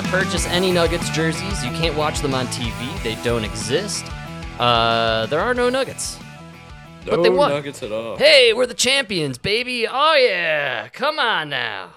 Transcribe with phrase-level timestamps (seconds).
[0.00, 1.64] cannot purchase any Nuggets jerseys.
[1.64, 3.02] You can't watch them on TV.
[3.02, 4.04] They don't exist.
[4.58, 6.18] Uh, there are no Nuggets.
[7.06, 7.50] No But they won.
[7.50, 8.16] nuggets at all.
[8.16, 9.86] Hey, we're the champions, baby.
[9.88, 11.90] Oh yeah, come on now.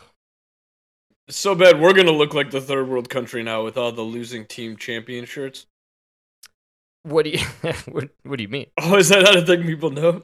[1.27, 4.01] It's so bad we're gonna look like the third world country now with all the
[4.03, 5.67] losing team champion shirts.
[7.03, 7.39] What do you
[7.91, 8.67] what, what do you mean?
[8.79, 10.23] Oh, is that not a thing people know?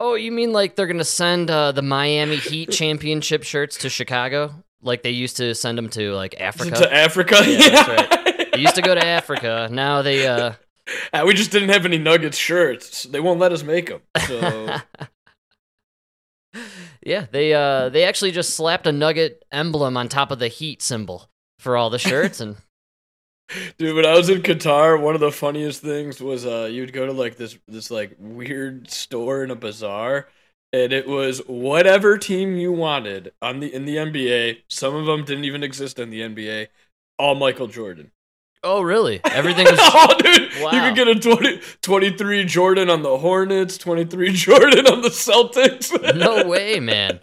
[0.00, 4.64] Oh, you mean like they're gonna send uh, the Miami Heat championship shirts to Chicago,
[4.84, 6.76] like they used to send them to like Africa?
[6.76, 7.42] To Africa?
[7.46, 8.50] Yeah, that's right.
[8.52, 9.68] They used to go to Africa.
[9.70, 10.52] Now they uh
[11.24, 13.04] we just didn't have any Nuggets shirts.
[13.04, 14.02] They won't let us make them.
[14.28, 14.76] So
[17.02, 20.82] yeah, they uh they actually just slapped a nugget emblem on top of the heat
[20.82, 22.56] symbol for all the shirts and
[23.76, 27.06] Dude, when I was in Qatar, one of the funniest things was uh you'd go
[27.06, 30.28] to like this this like weird store in a bazaar
[30.74, 34.62] and it was whatever team you wanted on the in the NBA.
[34.68, 36.66] Some of them didn't even exist in the NBA.
[37.16, 38.10] All Michael Jordan.
[38.64, 39.20] Oh really?
[39.24, 44.32] Everything was oh, dude, you could get a 20, 23 Jordan on the Hornets, 23
[44.32, 46.16] Jordan on the Celtics.
[46.16, 47.20] No way, man.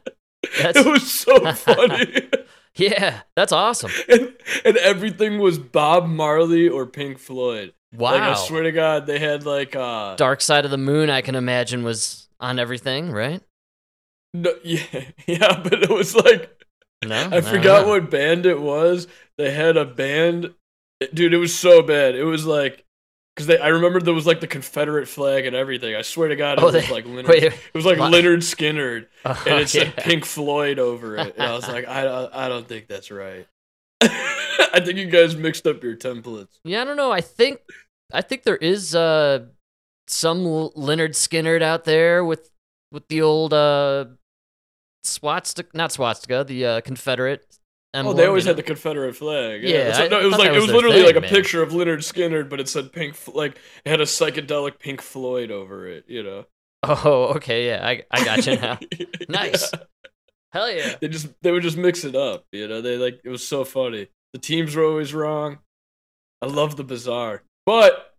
[0.62, 2.30] That's it was so funny.
[2.76, 3.92] yeah, that's awesome.
[4.08, 7.74] and, and everything was Bob Marley or Pink Floyd.
[7.94, 8.12] Wow.
[8.12, 11.20] Like I swear to God, they had like uh Dark Side of the Moon, I
[11.20, 13.42] can imagine, was on everything, right?
[14.34, 14.82] no, yeah,
[15.28, 16.50] yeah, but it was like
[17.06, 19.08] No, I forgot what band it was.
[19.38, 20.54] They had a band,
[21.14, 21.34] dude.
[21.34, 22.16] It was so bad.
[22.16, 22.86] It was like
[23.36, 23.58] because they.
[23.60, 25.96] I remember there was like the Confederate flag and everything.
[25.96, 27.28] I swear to God, it Oh, was they- like Leonard.
[27.28, 28.14] Wait, it was like what?
[28.14, 30.04] Lynyrd Skynyrd, oh, and it said yeah.
[30.04, 31.34] Pink Floyd over it.
[31.38, 33.48] And I was like, I, I, I don't think that's right.
[34.02, 36.60] I think you guys mixed up your templates.
[36.64, 37.12] Yeah, I don't know.
[37.12, 37.60] I think
[38.14, 39.46] I think there is uh
[40.12, 42.50] some Lynyrd Skynyrd out there with
[42.92, 44.06] with the old uh
[45.04, 47.46] swastika, not swastika, the uh, Confederate.
[47.94, 49.64] Oh, they always you had the Confederate flag.
[49.64, 51.22] Yeah, So- I- no, it was like that it was was literally thing, like a
[51.22, 51.30] man.
[51.30, 53.16] picture of Lynyrd Skynyrd, but it said Pink.
[53.34, 56.06] Like it had a psychedelic Pink Floyd over it.
[56.08, 56.46] You know.
[56.84, 58.80] Oh, okay, yeah, I I got you now.
[59.30, 59.72] Nice.
[59.74, 59.80] Yeah.
[60.54, 60.96] Hell yeah.
[61.02, 62.46] They just they would just mix it up.
[62.52, 62.82] You know.
[62.82, 64.08] They like it was so funny.
[64.34, 65.60] The teams were always wrong.
[66.42, 68.11] I love the bizarre, but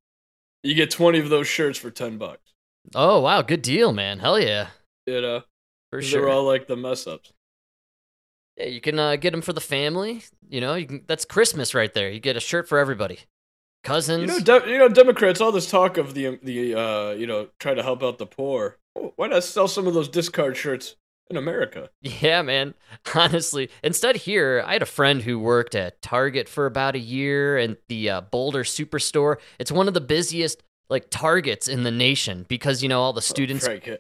[0.62, 2.52] you get twenty of those shirts for ten bucks.
[2.94, 4.18] Oh wow, good deal, man.
[4.18, 4.68] Hell yeah,
[5.06, 5.42] You know.
[5.90, 6.22] for sure.
[6.22, 7.32] They're all like the mess ups.
[8.56, 10.22] yeah, you can uh, get them for the family.
[10.48, 11.02] You know, you can.
[11.06, 12.10] That's Christmas right there.
[12.10, 13.20] You get a shirt for everybody.
[13.84, 14.20] Cousins.
[14.22, 15.40] You know, de- you know, Democrats.
[15.40, 18.78] All this talk of the the uh, you know, try to help out the poor.
[19.16, 20.96] Why not sell some of those discard shirts
[21.30, 21.90] in America?
[22.00, 22.74] Yeah, man.
[23.14, 27.58] Honestly, instead here, I had a friend who worked at Target for about a year
[27.58, 29.36] and the uh, Boulder Superstore.
[29.58, 33.22] It's one of the busiest like Targets in the nation because you know all the
[33.22, 33.64] students.
[33.64, 33.96] Frick, uh,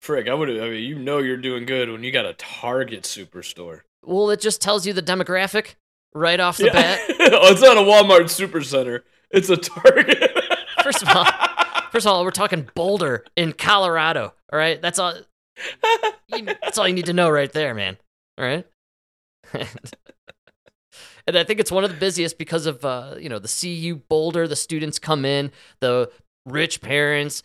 [0.00, 0.48] frick, I would.
[0.48, 3.80] I mean, you know, you're doing good when you got a Target superstore.
[4.02, 5.74] Well, it just tells you the demographic
[6.14, 7.00] right off the bat.
[7.08, 9.02] oh, it's not a Walmart supercenter.
[9.30, 10.30] It's a Target.
[10.82, 11.26] First of all,
[11.90, 14.32] first of all, we're talking Boulder in Colorado.
[14.52, 15.14] All right, that's all.
[16.28, 17.96] You, that's all you need to know right there, man.
[18.38, 18.66] All right.
[21.26, 23.96] and I think it's one of the busiest because of uh, you know the CU
[24.08, 24.46] Boulder.
[24.46, 25.50] The students come in,
[25.80, 26.10] the
[26.44, 27.42] rich parents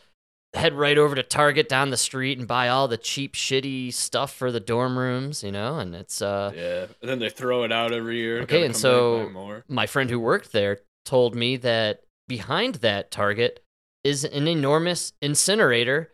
[0.53, 4.33] head right over to Target down the street and buy all the cheap, shitty stuff
[4.33, 5.43] for the dorm rooms.
[5.43, 8.41] You know, and it's uh, yeah, and then they throw it out every year.
[8.41, 13.63] Okay, and so- my friend who worked there told me that behind that Target
[14.03, 16.11] is an enormous incinerator.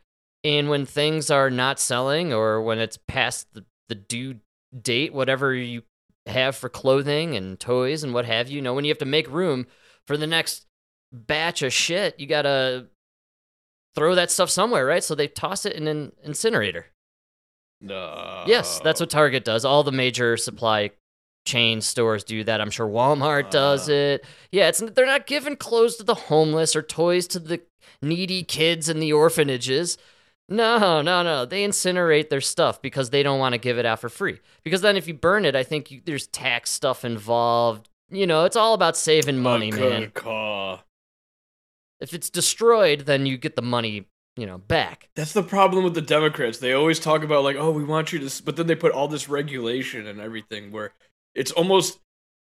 [0.48, 4.36] And when things are not selling or when it's past the, the due
[4.82, 5.82] date, whatever you
[6.26, 9.06] have for clothing and toys and what have you, you know, when you have to
[9.06, 9.68] make room
[10.06, 10.66] for the next
[11.12, 12.86] batch of shit, you got to
[13.96, 15.04] throw that stuff somewhere, right?
[15.04, 16.86] So they toss it in an incinerator.
[17.82, 18.44] no.
[18.48, 19.66] Yes, that's what Target does.
[19.66, 20.92] All the major supply
[21.46, 22.62] chain stores do that.
[22.62, 23.94] I'm sure Walmart does Ah.
[23.94, 24.26] it.
[24.52, 27.62] Yeah, it's they're not giving clothes to the homeless or toys to the
[28.02, 29.98] needy kids in the orphanages.
[30.50, 31.46] No, no, no.
[31.46, 34.40] They incinerate their stuff because they don't want to give it out for free.
[34.64, 37.90] Because then if you burn it, I think you, there's tax stuff involved.
[38.10, 40.12] You know, it's all about saving money, man.
[40.12, 40.82] call.
[42.00, 44.08] If it's destroyed, then you get the money,
[44.38, 45.10] you know, back.
[45.16, 46.60] That's the problem with the Democrats.
[46.60, 49.10] They always talk about like, oh, we want you to, but then they put all
[49.10, 50.94] this regulation and everything where
[51.36, 52.00] it's almost,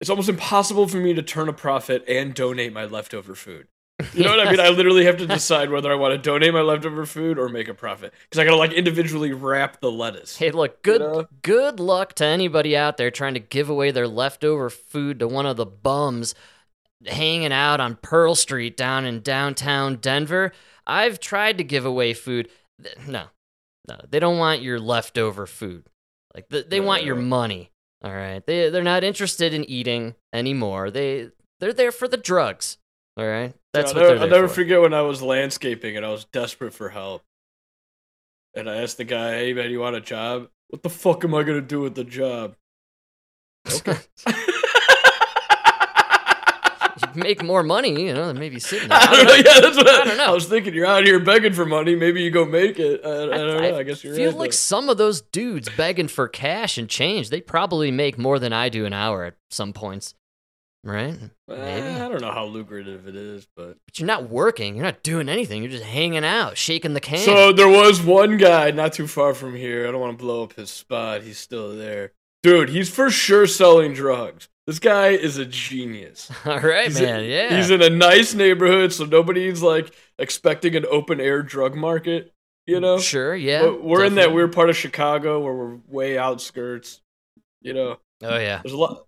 [0.00, 3.68] it's almost impossible for me to turn a profit and donate my leftover food.
[4.14, 4.60] You know what I mean?
[4.60, 7.66] I literally have to decide whether I want to donate my leftover food or make
[7.66, 10.36] a profit because I gotta like individually wrap the lettuce.
[10.36, 11.26] Hey, look, good know?
[11.42, 15.46] good luck to anybody out there trying to give away their leftover food to one
[15.46, 16.36] of the bums
[17.06, 20.52] hanging out on Pearl Street down in downtown Denver.
[20.86, 22.48] I've tried to give away food.
[23.06, 23.24] No.
[23.88, 25.86] No, they don't want your leftover food.
[26.34, 27.70] Like th- they want your money.
[28.04, 28.44] All right.
[28.46, 30.90] They they're not interested in eating anymore.
[30.90, 32.78] They they're there for the drugs.
[33.18, 33.52] All right.
[33.72, 34.54] That's I'll what never, I'll never for.
[34.54, 37.24] forget when I was landscaping and I was desperate for help.
[38.54, 40.48] And I asked the guy, "Hey man, you want a job?
[40.68, 42.54] What the fuck am I gonna do with the job?"
[43.70, 43.98] Okay.
[47.14, 48.90] Make more money, you know, than maybe sitting.
[48.90, 49.24] I there.
[49.24, 49.34] don't know.
[49.34, 50.26] Yeah, that's what I, I don't know.
[50.26, 50.74] I was thinking.
[50.74, 51.94] You're out here begging for money.
[51.96, 53.00] Maybe you go make it.
[53.04, 53.76] I, I don't know.
[53.78, 54.38] I, guess you're feel right.
[54.38, 54.56] like though.
[54.56, 58.68] some of those dudes begging for cash and change, they probably make more than I
[58.68, 60.14] do an hour at some points,
[60.84, 61.14] right?
[61.14, 61.86] Eh, maybe.
[61.86, 64.74] I don't know how lucrative it is, but But you're not working.
[64.76, 65.62] You're not doing anything.
[65.62, 67.18] You're just hanging out, shaking the can.
[67.18, 69.86] so there was one guy not too far from here.
[69.88, 71.22] I don't want to blow up his spot.
[71.22, 72.68] He's still there, dude.
[72.70, 74.48] He's for sure selling drugs.
[74.66, 76.30] This guy is a genius.
[76.44, 77.20] All right, He's man.
[77.24, 77.56] in- yeah.
[77.56, 82.32] He's in a nice neighborhood, so nobody's like expecting an open air drug market.
[82.66, 83.34] You know, sure.
[83.34, 83.62] Yeah.
[83.62, 87.00] But we're in that weird part of Chicago where we're way outskirts.
[87.62, 88.60] You know, Oh yeah.
[88.62, 89.06] there's a lot.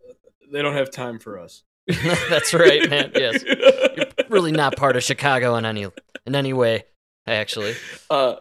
[0.51, 1.63] They don't have time for us.
[2.29, 3.13] That's right, man.
[3.17, 3.43] Yes.
[3.43, 5.87] You're really not part of Chicago in any
[6.27, 6.85] in any way,
[7.27, 7.75] actually.
[8.09, 8.37] Uh,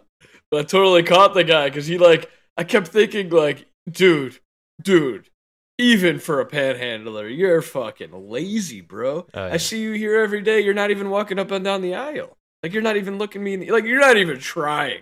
[0.51, 4.39] but I totally caught the guy because he like I kept thinking like, dude,
[4.81, 5.29] dude,
[5.77, 9.27] even for a panhandler, you're fucking lazy, bro.
[9.33, 9.53] Oh, yeah.
[9.53, 10.59] I see you here every day.
[10.59, 12.37] You're not even walking up and down the aisle.
[12.61, 15.01] Like you're not even looking me in the, like you're not even trying,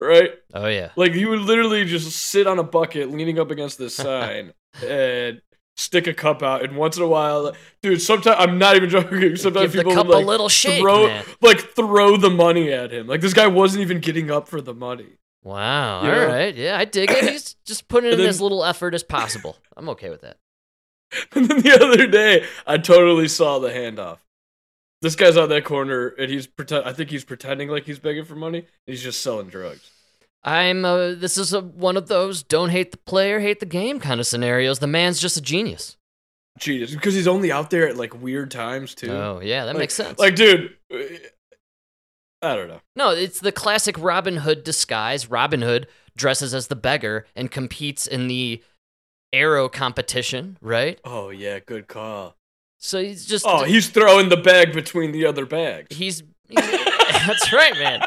[0.00, 0.32] right?
[0.52, 0.90] Oh yeah.
[0.96, 4.52] Like you would literally just sit on a bucket leaning up against this sign
[4.84, 5.40] and
[5.78, 8.02] stick a cup out, and once in a while, dude.
[8.02, 9.36] Sometimes I'm not even joking.
[9.36, 11.24] Sometimes Give people would, like, little shake, throw man.
[11.40, 13.06] like throw the money at him.
[13.06, 15.14] Like this guy wasn't even getting up for the money.
[15.44, 16.02] Wow.
[16.02, 16.26] You All know?
[16.26, 16.54] right.
[16.54, 17.24] Yeah, I dig it.
[17.30, 19.56] He's just putting in then- as little effort as possible.
[19.76, 20.36] I'm okay with that.
[21.34, 24.18] And then the other day, I totally saw the handoff.
[25.00, 26.84] This guy's on that corner, and he's pretend.
[26.84, 28.66] I think he's pretending like he's begging for money.
[28.84, 29.90] He's just selling drugs.
[30.44, 30.84] I'm.
[30.84, 34.20] Uh, this is a, one of those don't hate the player, hate the game kind
[34.20, 34.78] of scenarios.
[34.78, 35.96] The man's just a genius.
[36.58, 39.10] Genius, because he's only out there at like weird times too.
[39.12, 40.18] Oh yeah, that Like- makes sense.
[40.18, 40.74] Like, dude,
[42.40, 42.80] I don't know.
[42.96, 45.28] no, it's the classic Robin Hood disguise.
[45.30, 45.86] Robin Hood
[46.16, 48.62] dresses as the beggar and competes in the
[49.32, 51.00] arrow competition, right?
[51.04, 52.36] Oh yeah, good call.
[52.78, 53.44] So he's just.
[53.46, 55.94] Oh, he's throwing the bag between the other bags.
[55.96, 56.22] he's.
[56.50, 58.00] that's right, man.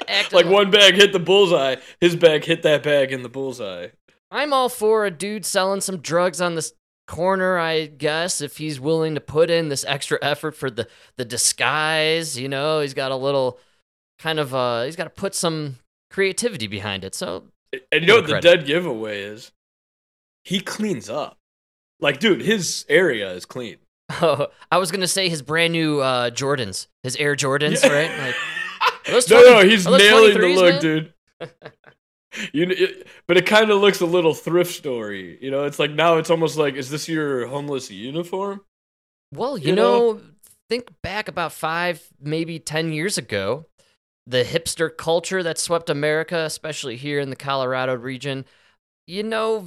[0.32, 3.88] Like one bag hit the bullseye, his bag hit that bag in the bullseye.
[4.30, 6.72] I'm all for a dude selling some drugs on this
[7.06, 11.24] corner, I guess, if he's willing to put in this extra effort for the the
[11.24, 13.58] disguise, you know, he's got a little
[14.18, 15.76] kind of uh he's got to put some
[16.10, 17.14] creativity behind it.
[17.14, 17.44] So,
[17.90, 19.52] And you know what the dead giveaway is?
[20.44, 21.36] He cleans up.
[22.00, 23.76] Like, dude, his area is clean.
[24.20, 27.92] Oh, I was going to say his brand new uh Jordans, his Air Jordans, Yeah.
[27.92, 28.18] right?
[28.18, 28.34] Like
[29.08, 30.80] no, 20 no, he's nailing the look, man?
[30.80, 31.14] dude.
[32.52, 35.38] you, it, but it kind of looks a little thrift story.
[35.40, 38.62] You know, it's like now it's almost like, is this your homeless uniform?
[39.32, 40.20] Well, you, You know, know?
[40.68, 43.66] think back about five, maybe 10 years ago,
[44.26, 48.44] the hipster culture that swept America, especially here in the Colorado region,
[49.06, 49.66] you know,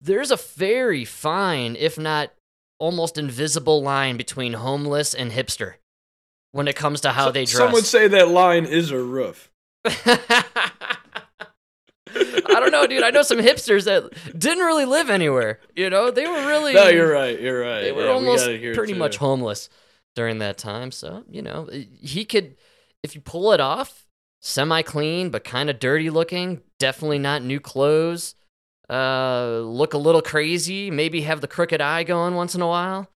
[0.00, 2.32] there's a very fine, if not
[2.78, 5.74] almost invisible line between homeless and hipster
[6.56, 7.56] when it comes to how So- they dress.
[7.58, 9.50] Some would say that line is a roof.
[12.18, 13.02] I don't know, dude.
[13.02, 15.60] I know some hipsters that didn't really live anywhere.
[15.74, 16.72] You know, they were really.
[16.72, 17.38] No, you're right.
[17.38, 17.82] You're right.
[17.82, 18.98] They were Yeah, almost here, pretty too.
[18.98, 19.68] much homeless
[20.14, 20.90] during that time.
[20.92, 21.68] So, you know,
[22.00, 22.56] he could,
[23.02, 24.06] if you pull it off,
[24.40, 28.34] semi clean, but kind of dirty looking, definitely not new clothes,
[28.88, 33.10] uh, look a little crazy, maybe have the crooked eye going once in a while.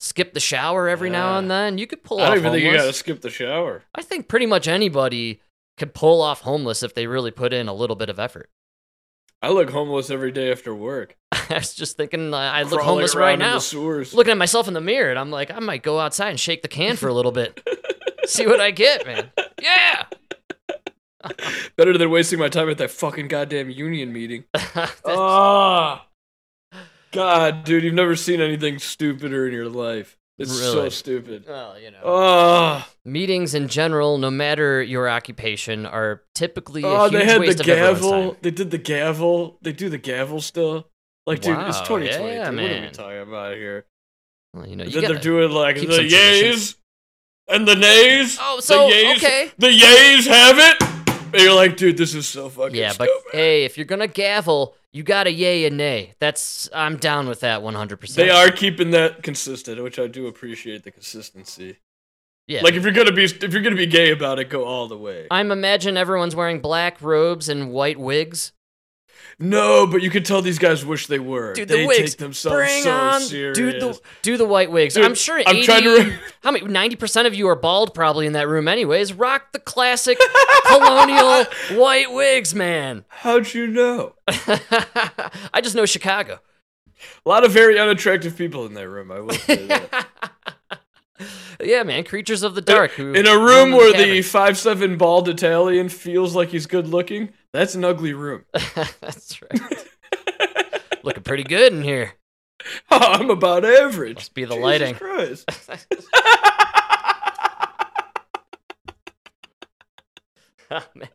[0.00, 1.76] Skip the shower every now and then.
[1.78, 2.40] You could pull off homeless.
[2.40, 3.82] I don't even think you got to skip the shower.
[3.94, 5.40] I think pretty much anybody
[5.76, 8.48] could pull off homeless if they really put in a little bit of effort.
[9.42, 11.16] I look homeless every day after work.
[11.32, 13.58] I was just thinking, uh, I look homeless right now.
[13.72, 16.62] Looking at myself in the mirror and I'm like, I might go outside and shake
[16.62, 17.60] the can for a little bit.
[18.26, 19.30] See what I get, man.
[19.62, 20.04] Yeah.
[21.76, 24.44] Better than wasting my time at that fucking goddamn union meeting.
[24.52, 26.06] That's- Ah,
[27.12, 30.16] God, dude, you've never seen anything stupider in your life.
[30.38, 31.46] It's so stupid.
[31.48, 32.84] well, you know.
[33.04, 37.58] Meetings in general, no matter your occupation, are typically a oh, huge they had waste
[37.58, 38.10] the of gavel.
[38.10, 38.36] time.
[38.42, 39.58] They did the gavel.
[39.62, 40.88] They do the gavel still.
[41.26, 42.32] Like, dude, it's Wow, 2023.
[42.32, 43.86] yeah, what are we talking about here?
[44.54, 46.72] Well, you know, you then they're doing like the keep some traditions.
[46.72, 46.76] yays
[47.48, 48.38] and the nays.
[48.40, 49.50] Oh, so, the yays, okay.
[49.58, 50.82] The yays have it.
[51.34, 54.74] And you're like, dude, this is so fucking yeah, but hey, if you're gonna gavel,
[54.92, 56.14] you got a yay and nay.
[56.18, 57.96] That's I'm down with that 100.
[57.98, 61.78] percent They are keeping that consistent, which I do appreciate the consistency.
[62.46, 62.62] Yeah.
[62.62, 64.96] Like if you're gonna be if you're gonna be gay about it, go all the
[64.96, 65.26] way.
[65.30, 68.52] I'm imagine everyone's wearing black robes and white wigs.
[69.40, 71.52] No, but you could tell these guys wish they were.
[71.52, 72.10] Dude, they the wigs.
[72.10, 73.56] take themselves Bring so on, serious.
[73.56, 73.80] dude.
[73.80, 74.94] The, do the white wigs.
[74.94, 75.40] Dude, I'm sure.
[75.46, 76.66] I'm trying to re- how many?
[76.66, 79.12] Ninety percent of you are bald, probably in that room, anyways.
[79.12, 80.18] Rock the classic
[80.66, 81.44] colonial
[81.80, 83.04] white wigs, man.
[83.08, 84.14] How'd you know?
[84.26, 86.40] I just know Chicago.
[87.24, 89.12] A lot of very unattractive people in that room.
[89.12, 90.06] I will say that.
[91.62, 92.04] Yeah, man.
[92.04, 92.92] Creatures of the dark.
[92.92, 94.10] Who in a room where cabin.
[94.10, 98.44] the five seven bald Italian feels like he's good looking, that's an ugly room.
[99.00, 99.86] That's right.
[101.02, 102.12] Looking pretty good in here.
[102.90, 104.16] I'm about average.
[104.16, 104.94] Must be the Jesus lighting.
[104.94, 105.48] Christ.
[110.70, 111.08] oh man.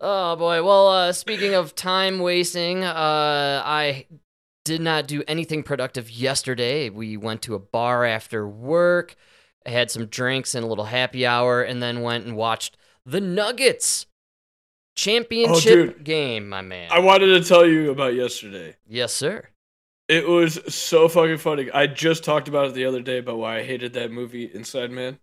[0.00, 0.62] oh boy.
[0.62, 4.06] Well, uh, speaking of time wasting, uh, I
[4.64, 6.88] did not do anything productive yesterday.
[6.88, 9.14] We went to a bar after work,
[9.66, 14.06] had some drinks and a little happy hour, and then went and watched the Nuggets
[14.06, 14.10] oh,
[14.96, 16.04] championship dude.
[16.04, 16.48] game.
[16.48, 16.90] My man.
[16.90, 18.76] I wanted to tell you about yesterday.
[18.88, 19.48] yes, sir.
[20.06, 21.70] It was so fucking funny.
[21.70, 24.90] I just talked about it the other day about why I hated that movie Inside
[24.90, 25.18] Man.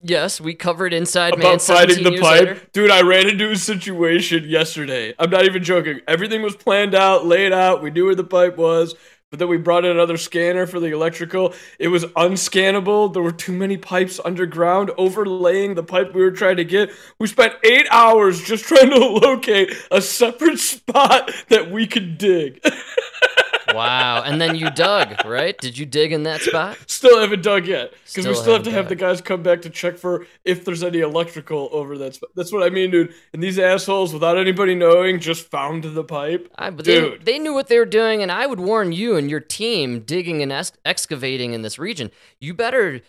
[0.00, 1.40] Yes, we covered Inside Man.
[1.40, 2.40] about fighting the pipe.
[2.40, 2.60] later.
[2.72, 5.14] Dude, I ran into a situation yesterday.
[5.18, 6.00] I'm not even joking.
[6.06, 7.82] Everything was planned out, laid out.
[7.82, 8.94] We knew where the pipe was.
[9.30, 11.52] But then we brought in another scanner for the electrical.
[11.78, 13.12] It was unscannable.
[13.12, 16.90] There were too many pipes underground overlaying the pipe we were trying to get.
[17.18, 22.64] We spent eight hours just trying to locate a separate spot that we could dig.
[23.74, 24.22] Wow.
[24.22, 25.56] And then you dug, right?
[25.58, 26.78] Did you dig in that spot?
[26.86, 29.62] Still haven't dug yet because we Still have to haven't have the guys come back
[29.62, 32.30] to check for if there's any electrical over that spot.
[32.34, 33.14] That's what I mean, dude.
[33.32, 36.50] And these assholes, without anybody knowing, just found the pipe.
[36.56, 37.24] I, but they, Dude.
[37.24, 40.42] they knew what they were doing, and I would warn you and your team digging
[40.42, 42.10] and ex- excavating in this region.
[42.40, 43.00] You better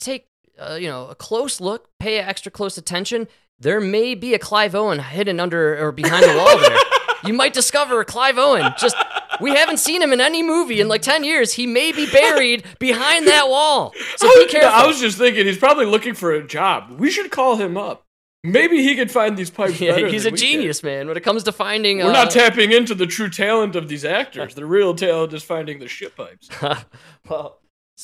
[0.00, 3.28] take uh, you know a close look, pay extra close attention.
[3.58, 6.78] There may be a Clive Owen hidden under or behind the wall there.
[7.26, 8.74] You might discover a Clive Owen.
[8.78, 8.94] Just
[9.40, 11.52] we haven't seen him in any movie in like ten years.
[11.52, 13.92] He may be buried behind that wall.
[14.16, 14.70] So be careful.
[14.70, 16.98] I was just thinking he's probably looking for a job.
[16.98, 18.04] We should call him up.
[18.46, 20.08] Maybe he could find these pipes yeah, better.
[20.08, 20.38] he's a we can.
[20.38, 21.08] genius, man.
[21.08, 24.04] When it comes to finding, We're uh, not tapping into the true talent of these
[24.04, 24.54] actors.
[24.54, 26.50] The real talent is finding the shit pipes.
[27.28, 27.60] well,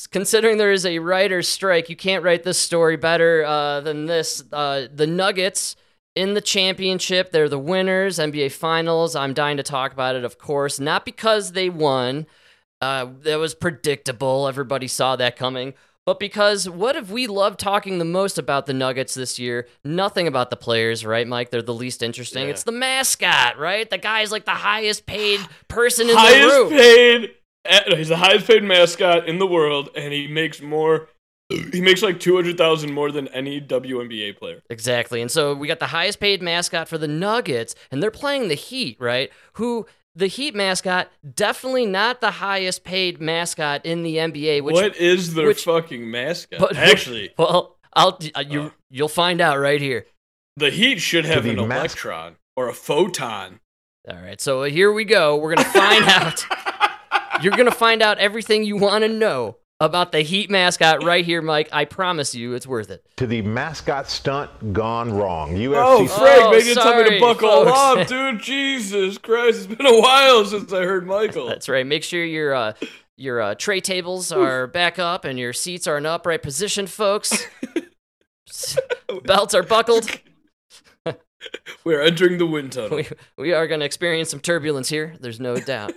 [0.09, 4.43] considering there is a writer's strike, you can't write this story better uh, than this.
[4.51, 5.75] Uh, the Nuggets
[6.15, 9.15] in the championship, they're the winners, NBA Finals.
[9.15, 12.27] I'm dying to talk about it, of course, not because they won.
[12.81, 14.47] Uh, that was predictable.
[14.47, 15.73] Everybody saw that coming.
[16.03, 19.67] But because what have we loved talking the most about the Nuggets this year?
[19.85, 21.51] Nothing about the players, right, Mike?
[21.51, 22.45] They're the least interesting.
[22.45, 22.49] Yeah.
[22.49, 23.87] It's the mascot, right?
[23.87, 26.69] The guy's like the highest paid person in the highest room.
[26.69, 27.29] paid.
[27.65, 31.07] eh, He's the highest paid mascot in the world, and he makes more.
[31.71, 34.61] He makes like two hundred thousand more than any WNBA player.
[34.69, 35.21] Exactly.
[35.21, 38.55] And so we got the highest paid mascot for the Nuggets, and they're playing the
[38.55, 39.29] Heat, right?
[39.53, 44.61] Who the Heat mascot, definitely not the highest paid mascot in the NBA.
[44.61, 46.59] Which, what is their which- fucking mascot?
[46.59, 48.71] but- Actually, Well, I'll uh, you Oh.
[48.89, 50.05] you'll find out right here.
[50.57, 53.59] the Heat should have an mas- electron or a photon.
[54.09, 54.41] All right.
[54.41, 55.37] So here we go.
[55.37, 56.45] We're gonna find out.
[57.41, 61.41] You're gonna find out everything you want to know about the Heat mascot right here,
[61.41, 61.67] Mike.
[61.73, 63.03] I promise you, it's worth it.
[63.17, 65.55] to the mascot stunt gone wrong.
[65.55, 67.71] UFC Oh, Oh, maybe you tell me sorry, to buckle folks.
[68.01, 68.39] up, dude.
[68.41, 71.47] Jesus Christ, it's been a while since I heard Michael.
[71.47, 71.85] That's right.
[71.85, 72.73] Make sure your uh,
[73.17, 77.45] your uh, tray tables are back up and your seats are in upright position, folks.
[79.25, 80.09] Belts are buckled.
[81.83, 82.97] We're entering the wind tunnel.
[82.97, 83.07] We,
[83.37, 85.15] we are going to experience some turbulence here.
[85.19, 85.93] There's no doubt.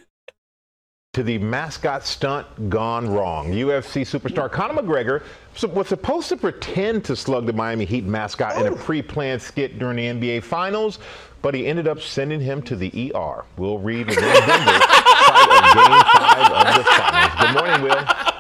[1.14, 3.52] To the mascot stunt gone wrong.
[3.52, 8.72] UFC superstar Conor McGregor was supposed to pretend to slug the Miami Heat mascot in
[8.72, 10.98] a pre-planned skit during the NBA Finals,
[11.40, 13.44] but he ended up sending him to the ER.
[13.56, 14.80] Will was in Denver,
[15.24, 17.40] site of Game Five of the Finals.
[17.40, 18.33] Good morning, Will.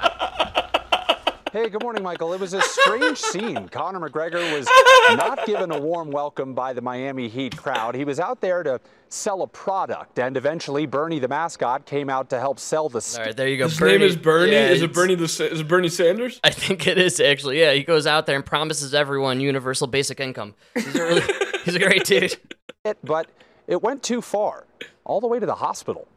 [1.54, 2.32] Hey, good morning, Michael.
[2.32, 3.68] It was a strange scene.
[3.68, 4.68] Conor McGregor was
[5.16, 7.94] not given a warm welcome by the Miami Heat crowd.
[7.94, 12.28] He was out there to sell a product, and eventually Bernie the mascot came out
[12.30, 12.98] to help sell the.
[13.16, 13.68] All right, there you go.
[13.68, 14.50] His name is Bernie.
[14.50, 16.40] Yeah, is it Bernie the is it Bernie Sanders?
[16.42, 17.60] I think it is actually.
[17.60, 20.56] Yeah, he goes out there and promises everyone universal basic income.
[20.74, 21.22] He's a really,
[21.64, 22.36] he's a great dude.
[22.84, 23.28] It, but
[23.68, 24.66] it went too far,
[25.04, 26.08] all the way to the hospital.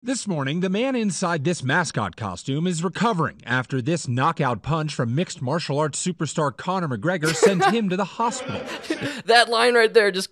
[0.00, 5.12] This morning, the man inside this mascot costume is recovering after this knockout punch from
[5.12, 8.60] mixed martial arts superstar Conor McGregor sent him to the hospital.
[9.24, 10.30] That line right there just.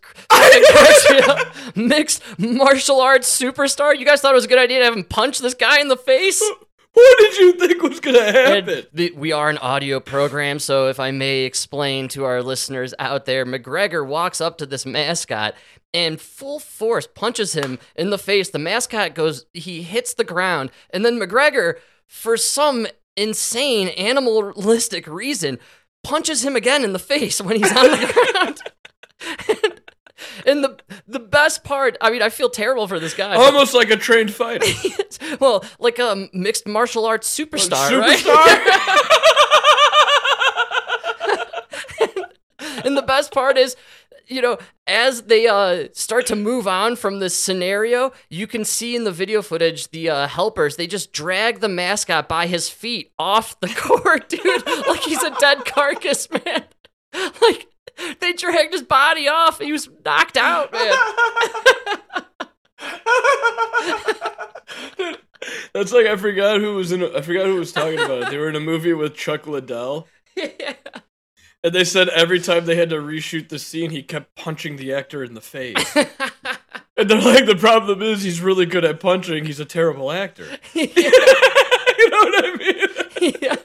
[1.76, 3.99] Mixed martial arts superstar.
[3.99, 5.88] You guys thought it was a good idea to have him punch this guy in
[5.88, 6.42] the face?
[6.97, 8.87] What did you think was gonna And happen?
[8.95, 13.26] the, we are an audio program, so if I may explain to our listeners out
[13.26, 15.55] there, McGregor walks up to this mascot
[15.93, 18.49] and full force punches him in the face.
[18.49, 21.75] The mascot goes, he hits the ground, and then McGregor,
[22.07, 25.59] for some insane animalistic reason,
[26.03, 28.59] punches him again in the face when he's on the
[29.62, 29.81] ground.
[30.46, 33.35] and, the the best part, I mean, I feel terrible for this guy.
[33.37, 34.66] Almost like a trained fighter.
[35.40, 38.35] well, like a mixed martial arts superstar, Superstar.
[38.35, 38.82] right?
[42.85, 43.76] and the best part is,
[44.26, 48.96] you know, as they uh, start to move on from this scenario, you can see
[48.96, 53.12] in the video footage the uh, helpers they just drag the mascot by his feet
[53.18, 56.64] off the court, dude, like he's a dead carcass, man.
[57.40, 57.68] Like
[58.21, 59.61] they dragged his body off.
[59.61, 60.95] And he was knocked out, man.
[65.73, 67.03] That's like I forgot who was in.
[67.03, 68.31] I forgot who was talking about it.
[68.31, 72.91] They were in a movie with Chuck Liddell, and they said every time they had
[72.91, 75.97] to reshoot the scene, he kept punching the actor in the face.
[76.97, 79.45] and they're like, the problem is he's really good at punching.
[79.45, 80.47] He's a terrible actor.
[80.75, 80.87] you
[82.11, 83.35] know what I mean?
[83.41, 83.55] yes.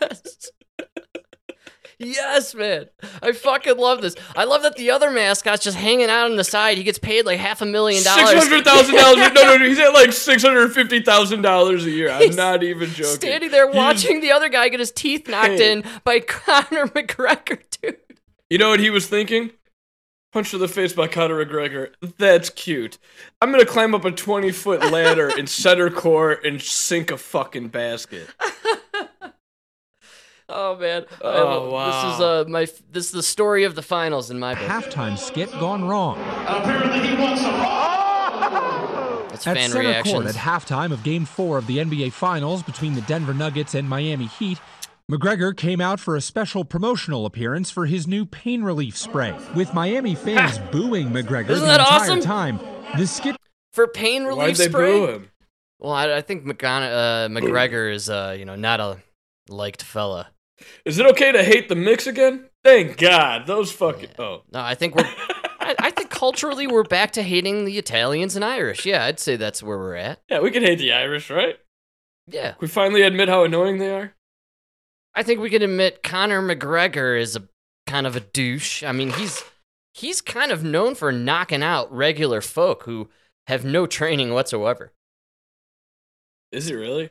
[2.04, 2.88] Yes, man.
[3.22, 4.16] I fucking love this.
[4.36, 6.78] I love that the other mascot's just hanging out on the side.
[6.78, 8.30] He gets paid like half a million dollars.
[8.30, 9.18] Six hundred thousand dollars.
[9.18, 9.68] No, no, no.
[9.68, 12.10] He's at like six hundred fifty thousand dollars a year.
[12.12, 13.16] I'm He's not even joking.
[13.16, 15.72] Standing there He's- watching the other guy get his teeth knocked Hey.
[15.74, 17.98] in by Conor McGregor, dude.
[18.50, 19.52] You know what he was thinking?
[20.34, 21.90] Punch to the face by Conor McGregor.
[22.18, 22.98] That's cute.
[23.42, 27.68] I'm gonna climb up a 20 foot ladder in center court and sink a fucking
[27.68, 28.28] basket.
[30.54, 31.06] Oh man.
[31.24, 34.40] I Oh, love- This is uh my this is the story of the finals in
[34.40, 34.64] my book.
[34.64, 36.20] Halftime skit gone wrong.
[36.48, 37.52] Apparently he wants a
[39.32, 40.14] That's At fan center reactions.
[40.14, 43.88] court at halftime of Game 4 of the NBA Finals between the Denver Nuggets and
[43.88, 44.60] Miami Heat,
[45.10, 49.34] McGregor came out for a special promotional appearance for his new pain relief spray.
[49.56, 52.20] With Miami fans booing McGregor Isn't the that entire awesome?
[52.22, 52.60] time,
[52.98, 53.36] the skit
[53.72, 54.92] For pain relief Why'd they spray.
[55.00, 55.32] boo him?
[55.80, 58.98] Well, I, I think McGon- uh, McGregor is uh, you know, not a
[59.50, 60.30] liked fella.
[60.86, 62.50] Is it okay to hate the mix again?
[62.64, 63.48] Thank God.
[63.48, 64.10] Those fucking.
[64.20, 64.44] Oh.
[64.52, 65.06] No, I think we're.
[65.60, 68.86] I, I think culturally we're back to hating the Italians and Irish.
[68.86, 70.22] Yeah, I'd say that's where we're at.
[70.30, 71.58] Yeah, we can hate the Irish, right?
[72.28, 74.14] Yeah, We finally admit how annoying they are.
[75.14, 77.44] I think we can admit Conor McGregor is a
[77.88, 78.84] kind of a douche.
[78.84, 79.44] I mean, he's
[79.94, 83.10] he's kind of known for knocking out regular folk who
[83.48, 84.94] have no training whatsoever.
[86.52, 87.10] Is he really?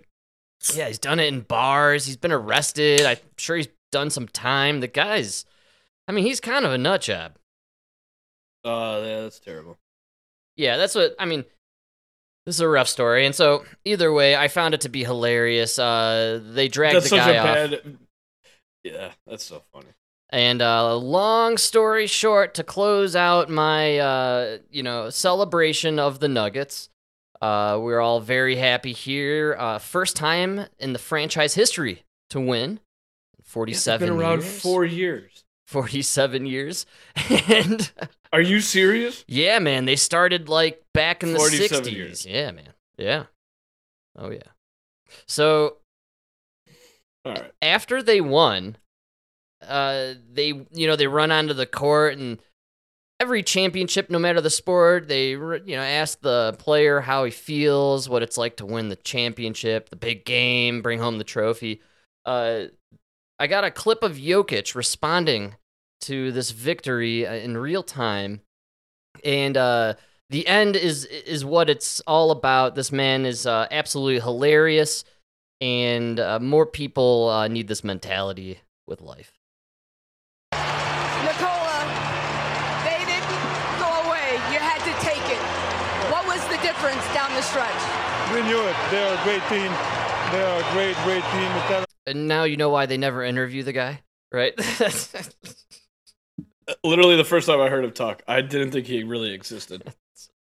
[0.74, 2.06] Yeah, he's done it in bars.
[2.06, 3.02] He's been arrested.
[3.02, 4.80] I'm sure he's done some time.
[4.80, 5.44] The guy's,
[6.06, 7.36] I mean, he's kind of a nut job.
[8.64, 9.78] Oh, yeah, that's terrible.
[10.56, 11.44] yeah, that's what I mean.
[12.46, 15.78] This is a rough story, and so either way, I found it to be hilarious.
[15.78, 17.98] Uh, they dragged That's the guy off, bad.
[18.82, 19.88] Yeah, that's so funny.
[20.30, 26.28] and uh, long story short, to close out my uh, you know celebration of the
[26.28, 26.89] Nuggets,
[27.40, 29.57] uh, we're all very happy here.
[29.59, 32.81] Uh, first time in the franchise history to win.
[33.38, 34.09] It's Forty-seven.
[34.09, 34.61] been around years.
[34.61, 35.44] four years.
[35.66, 36.85] 47 years.
[37.48, 37.90] And
[38.33, 39.24] Are you serious?
[39.29, 41.92] yeah, man, they started like back in the 47 60s.
[41.92, 42.26] years.
[42.26, 42.68] Yeah, man.
[42.98, 43.24] Yeah.
[44.18, 44.42] Oh, yeah.
[45.26, 45.76] So
[47.24, 47.53] All right.
[47.62, 48.76] after they won,
[49.66, 52.40] uh, they, you know, they run onto the court and
[53.20, 58.09] every championship, no matter the sport, they, you know, ask the player how he feels,
[58.09, 61.83] what it's like to win the championship, the big game, bring home the trophy.
[62.24, 62.64] Uh,
[63.38, 65.54] I got a clip of Jokic responding
[66.02, 68.40] to this victory uh, in real time,
[69.22, 69.94] and uh,
[70.30, 72.74] the end is is what it's all about.
[72.74, 75.04] This man is uh, absolutely hilarious,
[75.61, 79.39] and uh, more people uh, need this mentality with life.
[88.32, 88.76] We knew it.
[88.90, 89.72] They're a great team.
[90.30, 91.84] They're a great, great team.
[92.06, 94.54] And now you know why they never interview the guy, right?
[96.84, 99.82] Literally, the first time I heard him talk, I didn't think he really existed.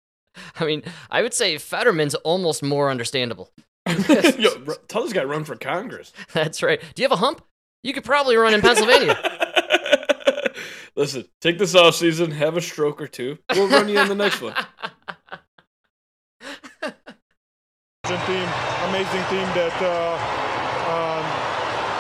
[0.60, 3.50] I mean, I would say Fetterman's almost more understandable.
[3.88, 6.14] Yo, r- tell this guy run for Congress.
[6.34, 6.80] That's right.
[6.80, 7.44] Do you have a hump?
[7.82, 9.18] You could probably run in Pennsylvania.
[10.96, 13.38] Listen, take this off season, have a stroke or two.
[13.52, 14.54] We'll run you in the next one.
[18.26, 18.48] Team,
[18.90, 20.18] amazing team that uh,
[20.90, 21.24] um,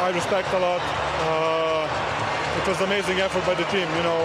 [0.05, 0.81] I respect a lot.
[1.27, 3.85] Uh, it was amazing effort by the team.
[3.97, 4.21] You know,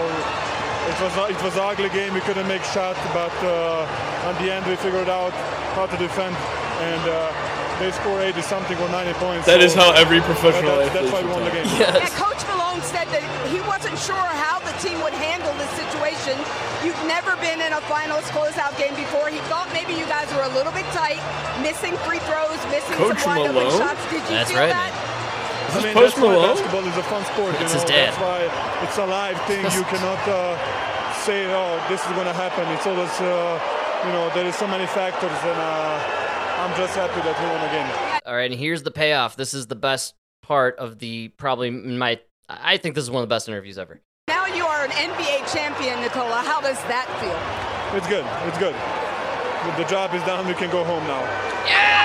[0.89, 2.13] it was it was an ugly game.
[2.13, 3.85] We couldn't make shots, but uh,
[4.29, 5.33] at the end we figured out
[5.75, 6.35] how to defend,
[6.81, 7.31] and uh,
[7.79, 9.45] they score 80 something or 90 points.
[9.45, 11.63] That so is how every professional that- that's, athlete why we won the talk.
[11.63, 11.67] game.
[11.79, 12.13] Yeah, Yes.
[12.15, 12.44] Coach Malone
[13.05, 16.33] said that he wasn't sure how the team would handle this situation.
[16.81, 19.29] You've never been in a finals closeout game before.
[19.29, 21.21] He thought maybe you guys were a little bit tight,
[21.61, 24.01] missing free throws, missing Coach some wide open shots.
[24.09, 24.93] Did you That's feel right, that?
[25.75, 26.55] I mean, Post that's why Malone?
[26.55, 27.51] basketball is a fun sport.
[27.57, 28.13] You It's know, his dad.
[28.13, 28.39] that's why
[28.85, 29.63] it's a live thing.
[29.75, 30.55] You cannot uh,
[31.25, 33.59] say, "Oh, this is going to happen." It's always, uh,
[34.07, 37.63] you know, there is so many factors, and uh, I'm just happy that we won
[37.69, 38.21] again.
[38.25, 39.35] All right, and here's the payoff.
[39.35, 42.19] This is the best part of the probably my.
[42.47, 44.01] I think this is one of the best interviews ever.
[44.27, 46.35] Now you are an NBA champion, Nikola.
[46.45, 47.97] How does that feel?
[47.97, 48.25] It's good.
[48.47, 48.73] It's good.
[48.75, 50.45] The- The job is done.
[50.47, 51.21] We can go home now.
[51.65, 52.01] Yeah!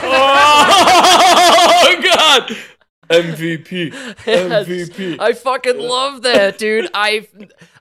[1.80, 2.56] Oh God!
[3.10, 3.92] MVP.
[4.26, 4.66] Yes.
[4.68, 5.18] MVP.
[5.20, 6.88] I fucking love that, dude.
[6.94, 7.26] I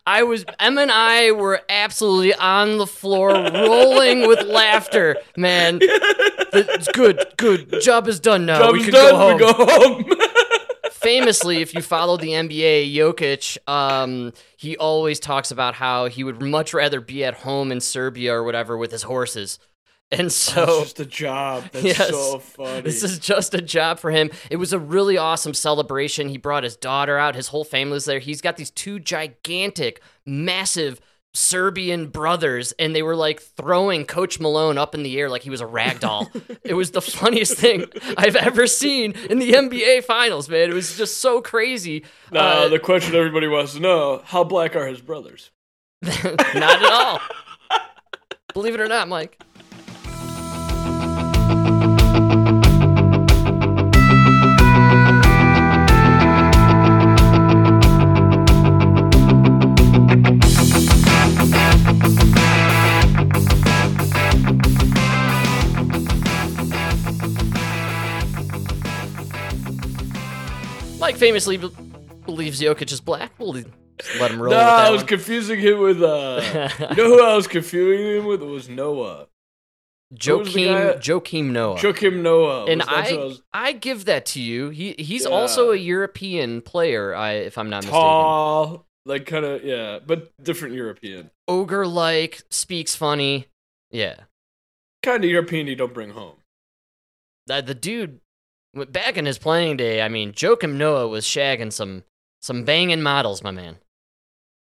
[0.06, 5.18] I was M and I were absolutely on the floor rolling with laughter.
[5.36, 7.82] Man, it's good, good.
[7.82, 8.72] Job is done now.
[8.72, 9.38] we can done.
[9.38, 9.98] go home.
[9.98, 10.28] We go home.
[11.02, 16.42] Famously, if you follow the NBA, Jokic, um, he always talks about how he would
[16.42, 19.60] much rather be at home in Serbia or whatever with his horses.
[20.10, 21.66] And so it's just a job.
[21.74, 22.10] That's Yes.
[22.10, 22.82] so funny.
[22.82, 24.32] This is just a job for him.
[24.50, 26.30] It was a really awesome celebration.
[26.30, 28.20] He brought his daughter out, his whole family was there.
[28.20, 31.02] He's got these two gigantic, massive
[31.38, 35.52] Serbian brothers, and they were like throwing Coach Malone up in the air like he
[35.52, 36.28] was a rag doll.
[36.64, 37.86] it was the funniest thing
[38.18, 40.72] I've ever seen in the NBA Finals, man.
[40.72, 42.04] It was just so crazy.
[42.32, 45.52] now Uh, the question everybody wants to know: How black are his brothers?
[46.02, 47.22] not at all.
[48.54, 49.40] Believe it or not, Mike.
[71.18, 71.70] Famously be-
[72.26, 73.32] believes Jokic is black.
[73.40, 73.68] We'll just
[74.20, 75.08] let him roll No, I was one.
[75.08, 76.02] confusing him with.
[76.04, 78.42] uh You know who I was confusing him with?
[78.42, 79.28] It was Noah.
[80.14, 81.78] Joakim Joakim Noah.
[81.78, 82.66] Joakim Noah.
[82.66, 84.70] and who I, was I give that to you.
[84.70, 85.30] He he's Yeah.
[85.32, 88.00] also a European player, I if I'm not mistaken.
[88.00, 91.30] tall, like kind of yeah, but different European.
[91.48, 93.48] Ogre like, speaks funny.
[93.92, 94.16] Yeah.
[95.04, 96.36] Kind of European you don't bring home.
[97.48, 98.20] The, the dude
[98.86, 102.04] back in his playing day, I mean, Joakim Noah was shagging some
[102.42, 103.78] some banging models, my man.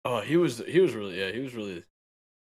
[0.05, 1.83] Oh, he was he was really yeah, he was really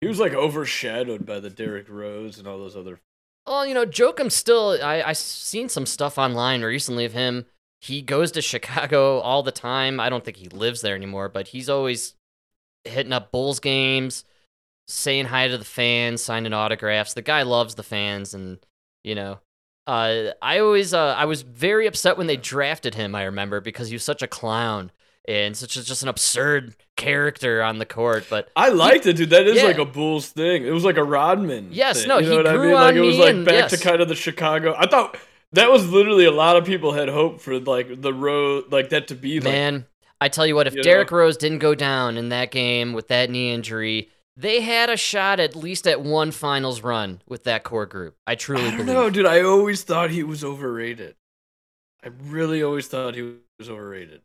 [0.02, 3.00] he was like overshadowed by the Derrick Rose and all those other
[3.46, 7.46] Well, you know, Joakim still I I seen some stuff online recently of him.
[7.82, 10.00] He goes to Chicago all the time.
[10.00, 12.16] I don't think he lives there anymore, but he's always
[12.84, 14.24] hitting up Bulls games,
[14.88, 17.14] saying hi to the fans, signing autographs.
[17.14, 18.60] The guy loves the fans and,
[19.04, 19.40] you know,
[19.88, 23.88] uh, I always uh, I was very upset when they drafted him, I remember, because
[23.88, 24.92] he was such a clown
[25.28, 29.30] and such a, just an absurd character on the court, but I liked it, dude.
[29.32, 29.64] That is Yeah.
[29.64, 30.66] like a Bulls thing.
[30.66, 31.70] It was like a Rodman.
[31.72, 32.74] Yes, thing, no, you know he what I mean?
[32.74, 34.74] Like it was like back to kind of the Chicago.
[34.78, 35.18] I thought
[35.54, 39.08] that was literally a lot of people had hope for like the road, like that
[39.10, 39.52] to be like.
[39.54, 39.86] Man,
[40.20, 41.12] I tell you what, if you Derrick?
[41.12, 45.40] Rose didn't go down in that game with that knee injury, they had a shot
[45.40, 48.16] at least at one finals run with that core group.
[48.28, 48.94] I truly I don't believe.
[48.94, 49.26] know, dude.
[49.26, 51.16] I always thought he was overrated.
[52.04, 53.24] I really always thought he
[53.58, 54.22] was overrated.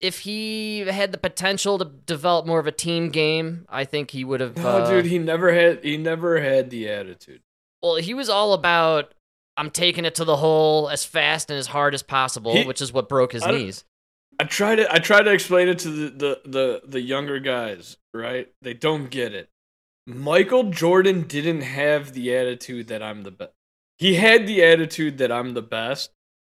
[0.00, 4.24] If he had the potential to develop more of a team game, I think he
[4.24, 4.56] would have.
[4.56, 5.82] No, uh, dude, he never had.
[5.84, 7.40] He never had the attitude.
[7.82, 9.14] well, he was all about.
[9.56, 12.80] I'm taking it to the hole as fast and as hard as possible, He- which
[12.80, 13.84] is what broke his knees.
[14.38, 17.96] I try to I try to explain it to the, the the the younger guys,
[18.14, 18.48] right?
[18.62, 19.50] They don't get it.
[20.06, 23.52] Michael Jordan didn't have the attitude that I'm the best.
[23.98, 26.12] He had the attitude that I'm the best,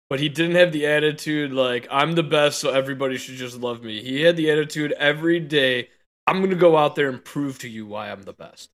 [0.10, 3.84] but he didn't have the attitude like I'm the best, so everybody should just love
[3.84, 4.02] me.
[4.02, 5.89] He had the attitude every day.
[6.26, 8.69] I'm gonna go out there and prove to you why I'm the best.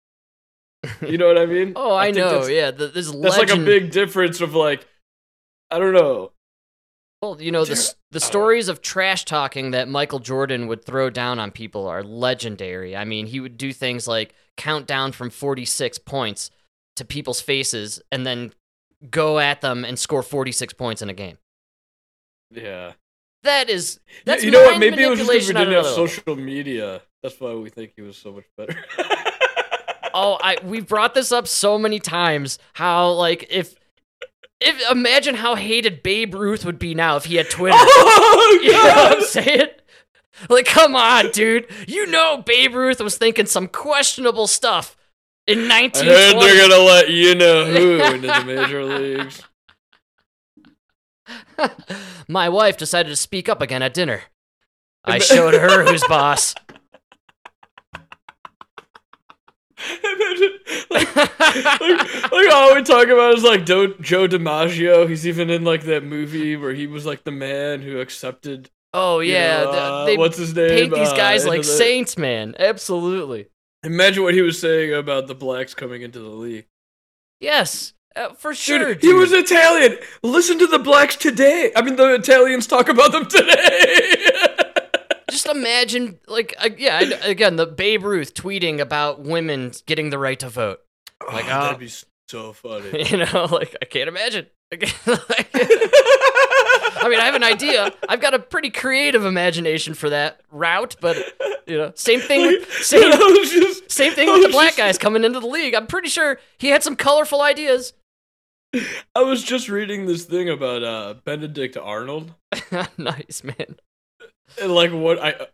[1.01, 1.73] You know what I mean?
[1.75, 2.31] Oh, I, think know.
[2.35, 4.87] That's, Yeah, the, this that's like a big difference of like,
[5.71, 6.31] I don't know.
[7.21, 11.37] Well, you know, the, the stories of trash talking that Michael Jordan would throw down
[11.37, 12.95] on people are legendary.
[12.95, 16.49] I mean, he would do things like count down from 46 points
[16.95, 18.53] to people's faces and then
[19.09, 21.37] go at them and score 46 points in a game.
[22.51, 22.93] Yeah.
[23.43, 24.79] That is that's you know what?
[24.79, 27.01] Maybe it was just because we didn't have social media.
[27.23, 28.75] That's why we think he was so much better.
[30.11, 32.57] Oh, I we brought this up so many times.
[32.73, 33.75] How like if
[34.61, 37.77] if imagine how hated Babe Ruth would be now if he had Twitter.
[37.79, 39.67] oh, You know what I'm saying?
[40.49, 41.67] Like, come on, dude.
[41.87, 44.95] You know Babe Ruth was thinking some questionable stuff
[45.47, 46.39] in I heard 1920.
[46.45, 49.43] they're gonna let you know who into the major leagues.
[52.27, 54.21] My wife decided to speak up again at dinner.
[55.03, 56.53] I showed her who's boss.
[60.03, 65.07] Imagine, like, like, like all we talk about is like Do- Joe DiMaggio.
[65.07, 68.69] He's even in like that movie where he was like the man who accepted.
[68.93, 70.69] Oh you yeah, know, th- uh, they what's his name?
[70.69, 72.55] paint these Uh, guys into like saints, man.
[72.59, 73.47] Absolutely.
[73.83, 76.65] Imagine what he was saying about the blacks coming into the league.
[77.39, 78.95] Yes, uh, for sure.
[78.95, 79.31] Dude, he was.
[79.31, 79.97] Italian.
[80.23, 81.71] Listen to the blacks today.
[81.75, 84.15] I mean, the Italians talk about them today.
[85.51, 90.49] Imagine, like, uh, yeah, again, the Babe Ruth tweeting about women getting the right to
[90.49, 90.79] vote.
[91.31, 91.91] Like, oh, uh, that'd be
[92.27, 93.03] so funny.
[93.11, 94.47] You know, like I can't imagine.
[94.71, 94.75] I
[95.07, 95.49] like-
[97.01, 97.93] I mean, I have an idea.
[98.07, 101.17] I've got a pretty creative imagination for that route, but
[101.65, 102.41] you know, same thing.
[102.41, 105.73] With, same, just- same thing with the black just- guys coming into the league.
[105.75, 107.93] I'm pretty sure he had some colorful ideas.
[109.15, 112.35] I was just reading this thing about uh, Benedict Arnold.
[112.97, 113.77] nice man.
[114.61, 115.47] And like what I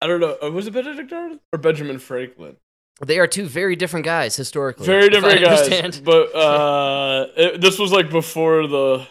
[0.00, 0.36] I don't know.
[0.42, 2.56] uh, Was it Benedict Arnold or Benjamin Franklin?
[3.04, 4.86] They are two very different guys historically.
[4.86, 5.60] Very different guys.
[5.62, 6.00] understand.
[6.04, 9.06] But uh, it, this was like before the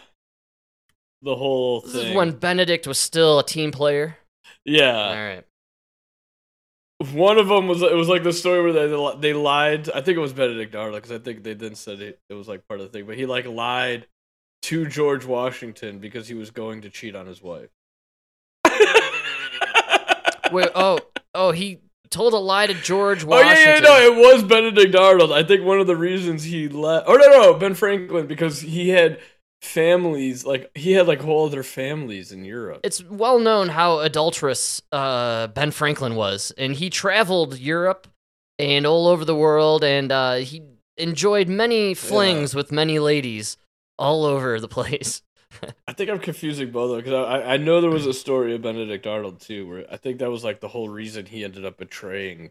[1.22, 2.06] the whole This thing.
[2.08, 4.16] is when Benedict was still a team player.
[4.64, 5.44] yeah, All right.
[7.12, 9.88] one of them was it was like the story where they they lied.
[9.90, 12.48] I think it was Benedict Arnold because I think they then said it, it was
[12.48, 13.06] like part of the thing.
[13.06, 14.06] But he like lied
[14.62, 17.68] to George Washington because he was going to cheat on his wife.
[20.52, 20.98] Wait, oh,
[21.34, 21.78] oh, he
[22.10, 23.62] told a lie to George Oh Washington.
[23.64, 25.32] yeah, yeah, no, it was Benedict Arnold.
[25.32, 27.06] I think one of the reasons he left.
[27.08, 29.18] Oh no, no, Ben Franklin because he had
[29.62, 32.80] families like he had like whole other families in Europe.
[32.84, 38.06] it's well known how adulterous uh, Ben Franklin was, and he traveled Europe
[38.58, 40.62] and all over the world, and uh, he
[40.96, 43.56] enjoyed many flings with many ladies
[43.98, 45.22] all over the place.
[45.88, 48.62] I think I'm confusing both of because I I know there was a story of
[48.62, 51.78] Benedict Arnold too, where I think that was like the whole reason he ended up
[51.78, 52.50] betraying.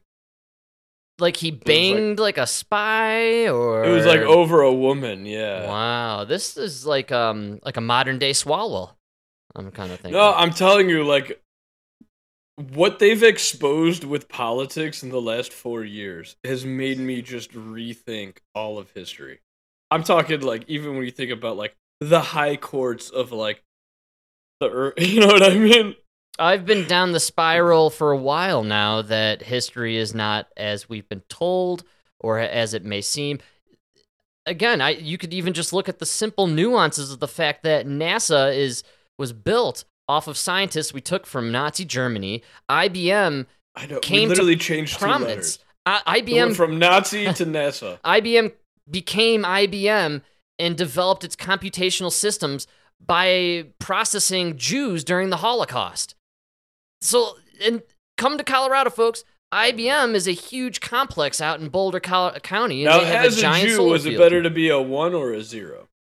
[1.17, 5.25] Like he was like- banged like, a spy, or It was like over a woman,
[5.25, 5.65] yeah.
[5.67, 8.95] Wow, this is like um like a modern day Swalwell.
[9.55, 10.19] I'm kind of thinking.
[10.19, 11.41] No, I'm telling you, like
[12.73, 18.37] what they've exposed with politics in the last four years has made me just rethink
[18.53, 19.39] all of history.
[19.91, 23.63] I'm talking like even when you think about like the high courts of like
[24.59, 25.95] the earth, you know what I mean?
[26.37, 31.07] I've been down the spiral for a while now that history is not as we've
[31.07, 31.83] been told
[32.19, 33.39] or as it may seem.
[34.45, 37.87] Again, I you could even just look at the simple nuances of the fact that
[37.87, 38.83] NASA is
[39.17, 42.43] was built off of scientists we took from Nazi Germany.
[42.69, 43.99] IBM I know.
[43.99, 45.59] Came to literally changed two prominence.
[45.59, 45.59] letters.
[45.85, 47.99] I, IBM from Nazi to NASA.
[48.01, 48.51] IBM
[48.89, 50.21] became IBM
[50.59, 52.67] and developed its computational systems
[53.05, 56.15] by processing Jews during the Holocaust.
[57.01, 57.83] So, and
[58.17, 59.23] come to Colorado, folks.
[59.53, 63.35] IBM is a huge complex out in Boulder Col- County, and Now, they have as
[63.37, 65.87] a a giant Jew, was it better to be a one or a zero?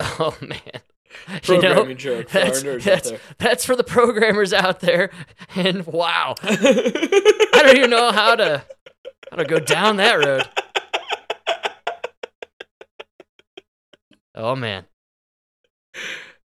[0.00, 0.58] Oh man,
[1.44, 5.10] you know, Programming joke for our that's, that's, that's for the programmers out there.
[5.54, 8.64] And wow, I don't even know how to
[9.30, 10.48] how to go down that road.
[14.34, 14.84] Oh man.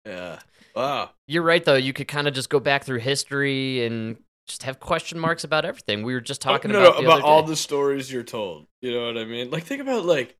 [0.05, 0.39] yeah.
[0.75, 1.11] Wow.
[1.27, 1.75] You're right, though.
[1.75, 4.17] You could kind of just go back through history and
[4.47, 6.03] just have question marks about everything.
[6.03, 8.67] We were just oh, talking no, about no, about all the stories you're told.
[8.81, 9.49] You know what I mean?
[9.49, 10.35] Like think about like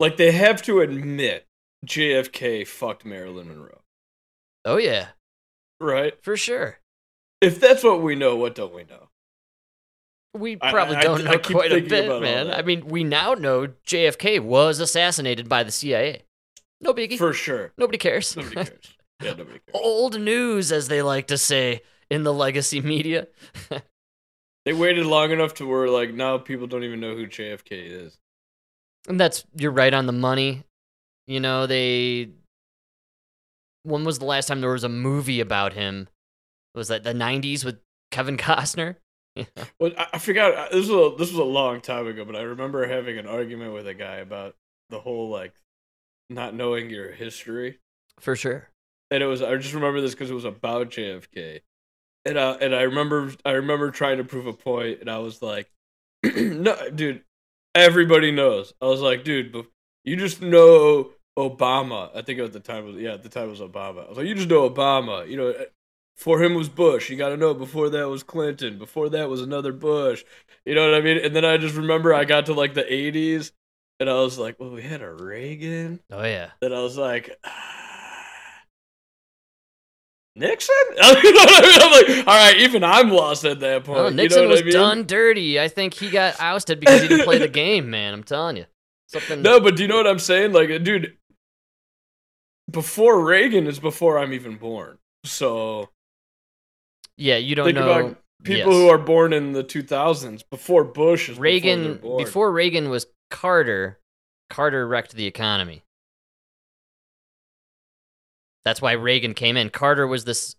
[0.00, 1.46] like they have to admit
[1.86, 3.80] JFK fucked Marilyn Monroe.
[4.64, 5.08] Oh yeah,
[5.80, 6.14] Right?
[6.22, 6.78] for sure.
[7.40, 9.08] If that's what we know, what don't we know?
[10.34, 12.50] We probably I- don't I know keep quite a bit, man.
[12.52, 16.22] I mean, we now know JFK was assassinated by the CIA.
[16.80, 17.18] No biggie.
[17.18, 17.72] For sure.
[17.76, 18.36] Nobody cares.
[18.36, 18.70] Nobody cares.
[19.22, 19.74] Yeah, nobody cares.
[19.74, 23.26] Old news, as they like to say in the legacy media.
[24.66, 28.18] They waited long enough to where like now people don't even know who JFK is.
[29.08, 30.64] And that's you're right on the money.
[31.26, 32.28] You know, they
[33.84, 36.08] when was the last time there was a movie about him?
[36.74, 38.96] Was that the 90s with Kevin Costner?
[39.78, 40.54] Well, I, I forgot.
[40.54, 43.26] uh, This was a, this was a long time ago, but I remember having an
[43.26, 44.56] argument with a guy about
[44.90, 45.54] the whole like
[46.30, 47.80] not knowing your history.
[48.20, 48.68] For sure.
[49.10, 51.62] and it was I just remember this because it was about JFK,
[52.24, 55.42] and uh, and I remember I remember trying to prove a point, and I was
[55.42, 55.70] like,
[56.24, 57.22] no, dude,
[57.74, 58.74] everybody knows.
[58.80, 59.66] I was like, dude, but
[60.04, 62.10] you just know Obama.
[62.14, 64.06] I think at the time was yeah, at the time was Obama.
[64.06, 65.28] I was like, you just know Obama.
[65.28, 65.54] You know,
[66.20, 67.08] for him was Bush.
[67.08, 68.76] You got to know before that was Clinton.
[68.76, 70.22] Before that was another Bush.
[70.66, 71.16] You know what I mean?
[71.16, 73.52] And then I just remember I got to like the '80s,
[73.98, 76.00] and I was like, well, we had a Reagan.
[76.12, 76.50] Oh yeah.
[76.60, 78.20] Then I was like, ah,
[80.36, 80.74] Nixon?
[80.90, 81.80] You know what I mean?
[81.80, 83.98] I'm like, all right, even I'm lost at that oh, point.
[83.98, 84.72] Oh, You know Nixon what was I mean?
[84.74, 85.58] done dirty.
[85.58, 88.12] I think he got ousted because he didn't play the game, man.
[88.12, 88.66] I'm telling you.
[89.06, 89.40] Something.
[89.40, 90.52] No, but do you know what I'm saying?
[90.52, 91.16] Like, dude,
[92.70, 94.98] before Reagan is before I'm even born.
[95.24, 95.88] So
[97.20, 97.90] Yeah, you don't think know.
[97.90, 98.80] about people yes.
[98.80, 102.24] who are born in the 2000s before Bush is before Reagan born.
[102.24, 103.98] before Reagan was Carter.
[104.48, 105.82] Carter wrecked the economy.
[108.64, 109.70] That's why Reagan came in.
[109.70, 110.56] Carter was this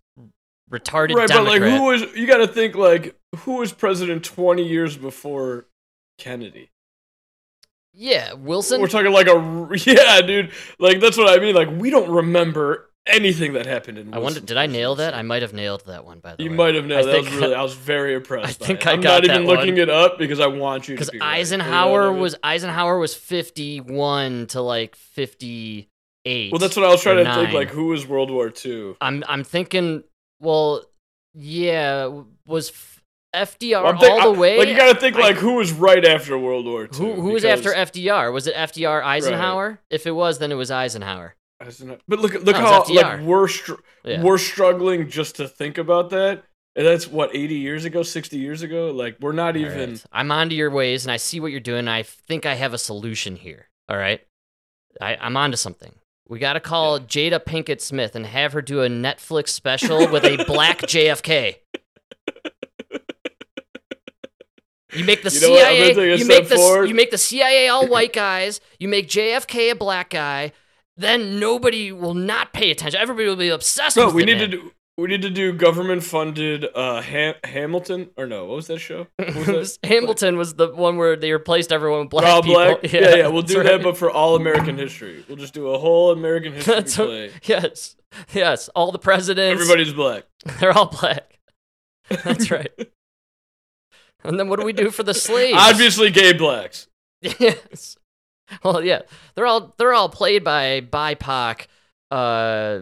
[0.70, 1.30] retarded right, Democrat.
[1.30, 2.02] but like, who was?
[2.16, 5.68] You got to think like, who was president 20 years before
[6.18, 6.72] Kennedy?
[7.94, 8.82] yeah, Wilson.
[8.82, 10.52] We're talking like a yeah, dude.
[10.80, 11.56] Like that's what I mean.
[11.56, 14.14] Like we don't remember anything that happened in.
[14.14, 15.14] I wonder, did I nail that?
[15.14, 16.20] I might have nailed that one.
[16.20, 17.08] By the You way, you might have nailed.
[17.10, 17.56] I That was really.
[17.62, 18.62] I was very impressed.
[18.62, 18.88] I think it.
[18.88, 19.80] I I'm got not even that looking one.
[19.82, 22.22] it up because I want you because be right, you know what Eisenhower I mean?
[22.22, 25.90] was Eisenhower was fifty one to like fifty
[26.26, 26.52] eight.
[26.52, 27.54] Well, that's what I was trying to think.
[27.54, 28.96] Like, who was World War II?
[29.02, 30.04] I'm I'm thinking.
[30.40, 30.84] Well,
[31.34, 32.72] yeah, was
[33.36, 34.58] FDR Well, think- all the I- way?
[34.58, 36.90] Like you got to think I- like who was right after World War II?
[36.98, 38.32] Who who was after FDR?
[38.34, 39.80] Was it FDR Eisenhower?
[39.90, 41.36] If it was, then it was Eisenhower.
[42.08, 44.22] But look, look No, how like we're str- Yeah.
[44.24, 46.44] we're struggling just to think about that,
[46.76, 48.92] and that's what 80 years ago, 60 years ago.
[48.92, 49.90] Like we're not All even.
[49.92, 50.06] right.
[50.12, 51.80] I'm onto your ways, and I see what you're doing.
[51.80, 53.70] And I think I have a solution here.
[53.90, 54.22] All right,
[55.00, 55.94] I, I'm onto something.
[56.28, 60.24] We got to call Jada Pinkett Smith and have her do a Netflix special with
[60.24, 61.58] a black JFK.
[64.94, 65.66] You make the You know what?
[65.68, 66.16] I'm gonna CIA.
[66.18, 66.90] You make the forward.
[66.90, 68.60] you make the CIA all white guys.
[68.80, 70.52] You make JFK a black guy.
[70.98, 73.00] Then nobody will not pay attention.
[73.00, 74.52] Everybody will be obsessed No, with we need man.
[74.52, 74.72] to do.
[74.98, 78.46] We need to do government funded uh Ham- Hamilton or no?
[78.46, 79.08] What was that show?
[79.18, 79.78] Was that?
[79.88, 82.56] Hamilton was the one where they replaced everyone with black All people.
[82.62, 82.84] black.
[82.92, 83.28] Yeah, yeah.
[83.30, 83.66] We'll do right.
[83.68, 87.32] that, but for all American history, we'll just do a whole American history what- play.
[87.44, 87.96] yes,
[88.34, 88.68] yes.
[88.76, 90.26] All the presidents, Everybody's black.
[90.60, 91.40] they're all black.
[92.26, 92.70] That's right.
[94.26, 95.58] and then what do we do for the slaves?
[95.58, 96.88] Obviously, gay blacks.
[97.22, 97.96] yes.
[98.64, 99.02] Well, yeah,
[99.36, 101.68] they're all they're all played by BIPOC,
[102.12, 102.80] uh,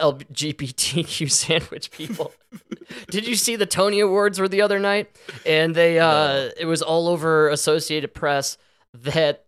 [0.00, 2.32] LGBTQ sandwich people.
[3.10, 5.10] Did you see the Tony Awards were the other night?
[5.44, 8.56] And they uh, it was all over Associated Press
[8.94, 9.44] that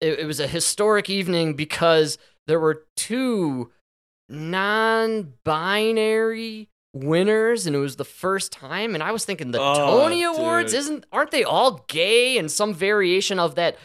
[0.00, 3.72] it, it was a historic evening because there were two
[4.28, 10.22] non-binary winners and it was the first time and I was thinking the Oh, Tony
[10.22, 10.78] Awards dude.
[10.80, 13.76] isn't aren't they all gay and some variation of that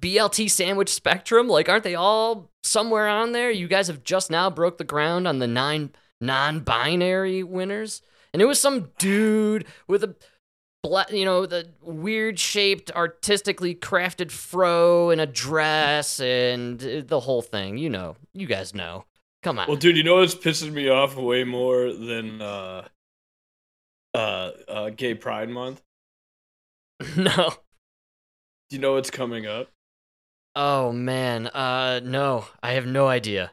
[0.00, 1.48] BLT sandwich spectrum?
[1.48, 3.50] Like aren't they all somewhere on there?
[3.50, 8.02] You guys have just now broke the ground on the nine non-binary winners.
[8.32, 10.14] And it was some dude with a
[11.10, 17.42] you know the weird shaped artistically crafted fro and a dress and uh, the whole
[17.42, 17.76] thing.
[17.76, 19.04] You know you guys know.
[19.42, 19.68] Come on.
[19.68, 22.88] Well, dude, you know what's pissing me off way more than uh,
[24.14, 25.82] uh, uh, Gay Pride Month?
[27.16, 27.50] no.
[28.68, 29.68] Do you know what's coming up?
[30.56, 33.52] Oh man uh no i have no idea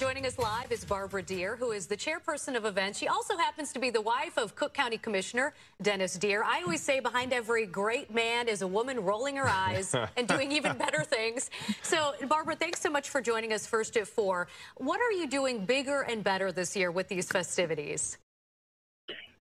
[0.00, 3.00] Joining us live is Barbara Deer, who is the chairperson of events.
[3.00, 6.44] She also happens to be the wife of Cook County Commissioner Dennis Deer.
[6.44, 10.52] I always say behind every great man is a woman rolling her eyes and doing
[10.52, 11.50] even better things.
[11.82, 14.46] So, Barbara, thanks so much for joining us first at four.
[14.76, 18.18] What are you doing bigger and better this year with these festivities?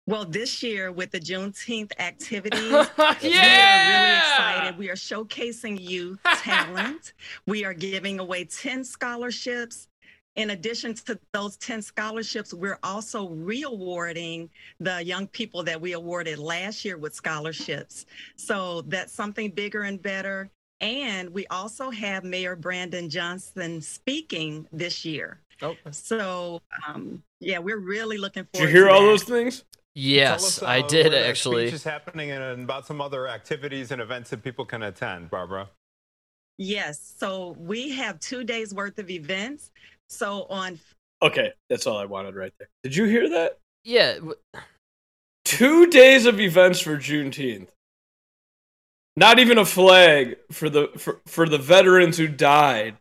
[0.06, 4.78] Well, this year with the Juneteenth activities, we are really excited.
[4.78, 7.14] We are showcasing youth talent.
[7.48, 9.88] we are giving away 10 scholarships.
[10.36, 16.40] In addition to those 10 scholarships, we're also re-awarding the young people that we awarded
[16.40, 18.06] last year with scholarships.
[18.36, 20.50] So that's something bigger and better.
[20.82, 25.40] And we also have Mayor Brandon Johnson speaking this year.
[25.62, 25.76] Oh.
[25.92, 29.08] So um, yeah, we're really looking Did you hear all that.
[29.08, 29.64] those things?
[29.96, 33.28] Yes Tell us, i uh, did where actually Speech is happening and about some other
[33.28, 35.30] activities and events that people can attend.
[35.30, 35.70] Barbara.
[36.58, 37.16] Yes.
[37.18, 39.72] So we have two days worth of events.
[40.10, 40.80] So on
[41.22, 42.68] Okay, that's all I wanted right there.
[42.84, 43.60] Did you hear that?
[43.84, 44.36] yeah w-
[45.46, 47.68] Two days of events for Juneteenth.
[49.16, 52.98] Not even a flag for the for, for the veterans who died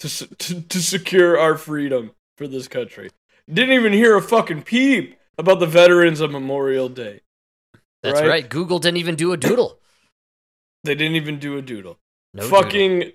[0.00, 3.10] to, to to secure our freedom for this country.
[3.52, 7.20] Didn't even hear a fucking peep about the veterans of Memorial Day.
[8.02, 8.28] that's Right.
[8.28, 8.48] right.
[8.48, 9.78] google didn't even do a doodle
[10.84, 11.98] They didn't even do a doodle.
[12.34, 12.62] no doodle.
[12.62, 13.12] fucking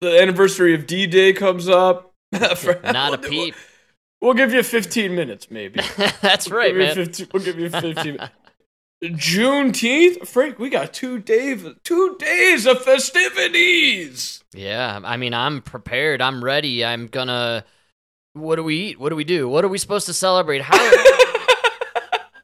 [0.00, 2.12] the anniversary of D-Day comes up.
[2.32, 3.54] Not a we'll peep
[4.20, 5.80] We'll give you 15 minutes, maybe.
[6.22, 8.18] that's We'll right man 15 we'll give you 15.
[9.04, 10.58] Juneteenth, Frank.
[10.58, 14.42] We got two days, two days of festivities.
[14.54, 16.22] Yeah, I mean, I'm prepared.
[16.22, 16.84] I'm ready.
[16.84, 17.64] I'm gonna
[18.32, 19.00] what do we eat?
[19.00, 19.48] What do we do?
[19.48, 20.62] What are we supposed to celebrate?
[20.62, 20.76] How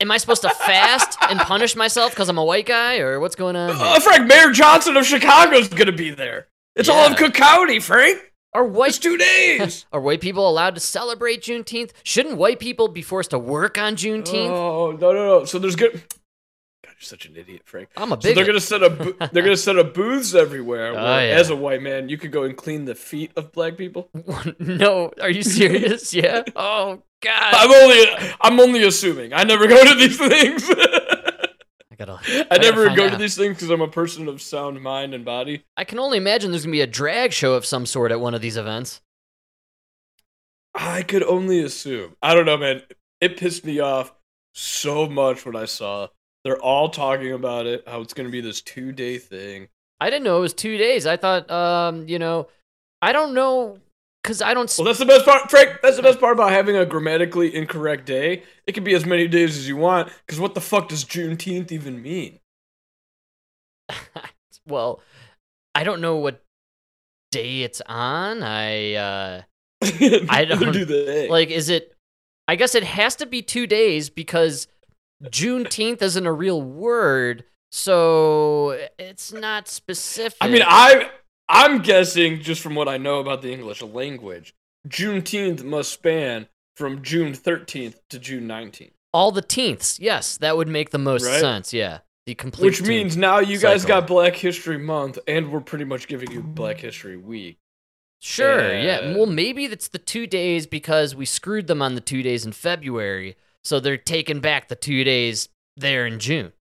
[0.01, 3.37] am I supposed to fast and punish myself because I'm a white guy, or what's
[3.37, 3.77] going on?
[3.77, 3.85] here?
[3.85, 6.49] Uh, Frank, Mayor Johnson of Chicago's gonna be there.
[6.77, 7.17] It's all of Yeah.
[7.19, 8.33] Cook County, Frank.
[8.53, 9.87] Are white It's two days.
[9.93, 11.93] are white people allowed to celebrate Juneteenth?
[12.03, 14.51] Shouldn't white people be forced to work on Juneteenth?
[14.51, 15.45] Oh no no no!
[15.45, 16.03] So there's good.
[17.03, 17.89] Such an idiot, Frank.
[17.97, 18.23] I'm a big.
[18.25, 18.99] So they're gonna set up.
[18.99, 20.93] bo- They're gonna set up booths everywhere.
[20.93, 21.35] Oh, where, yeah.
[21.35, 24.11] As a white man, you could go and clean the feet of black people.
[24.59, 26.13] no, are you serious?
[26.15, 26.43] yeah.
[26.55, 27.55] Oh God.
[27.55, 28.35] I'm only.
[28.43, 29.33] I'm only assuming.
[29.33, 30.63] I never go to these things.
[30.71, 32.19] I gotta.
[32.23, 35.25] I gotta never go to these things because I'm a person of sound mind and
[35.25, 35.65] body.
[35.79, 38.35] I can only imagine there's gonna be a drag show of some sort at one
[38.35, 39.01] of these events.
[40.75, 42.15] I could only assume.
[42.23, 42.83] I don't know, man.
[43.23, 44.13] It pissed me off
[44.53, 46.09] so much when I saw
[46.45, 47.85] they're all talking about it.
[47.87, 49.69] How it's gonna be this two day thing.
[50.01, 51.07] I didn't know it was two days.
[51.07, 52.49] I thought, um, you know,
[53.03, 53.79] I don't know,
[54.25, 54.73] cause I don't.
[54.79, 55.79] Well, that's the best part, Frank.
[55.83, 58.45] That's the best part about having a grammatically incorrect day.
[58.67, 60.11] It can be as many days as you want.
[60.27, 62.41] Because what the fuck does Juneteenth even mean?
[64.67, 65.01] well,
[65.75, 66.43] I don't know what
[67.31, 68.43] day it's on.
[68.43, 69.43] I uh,
[69.83, 71.51] I don't do like.
[71.51, 71.95] Is it?
[72.49, 74.67] I guess it has to be two days because
[75.25, 80.39] Juneteenth isn't a real word, so it's not specific.
[80.41, 81.11] I mean, I
[81.49, 84.55] I'm guessing just from what I know about the English language,
[84.89, 90.01] Juneteenth must span from June 13th to June 19th, all the teenths.
[90.01, 91.41] Yes, that would make the most Right?
[91.41, 91.73] sense.
[91.73, 92.67] Yeah, the complete.
[92.67, 94.01] which means now you guys cycle.
[94.01, 96.83] got Black History Month, and we're pretty much giving you Black mm.
[96.83, 97.59] History Week.
[98.23, 99.17] Sure, yeah.
[99.17, 102.53] Well, maybe that's the two days because we screwed them on the two days in
[102.53, 106.53] February, so they're taking back the two days there in June.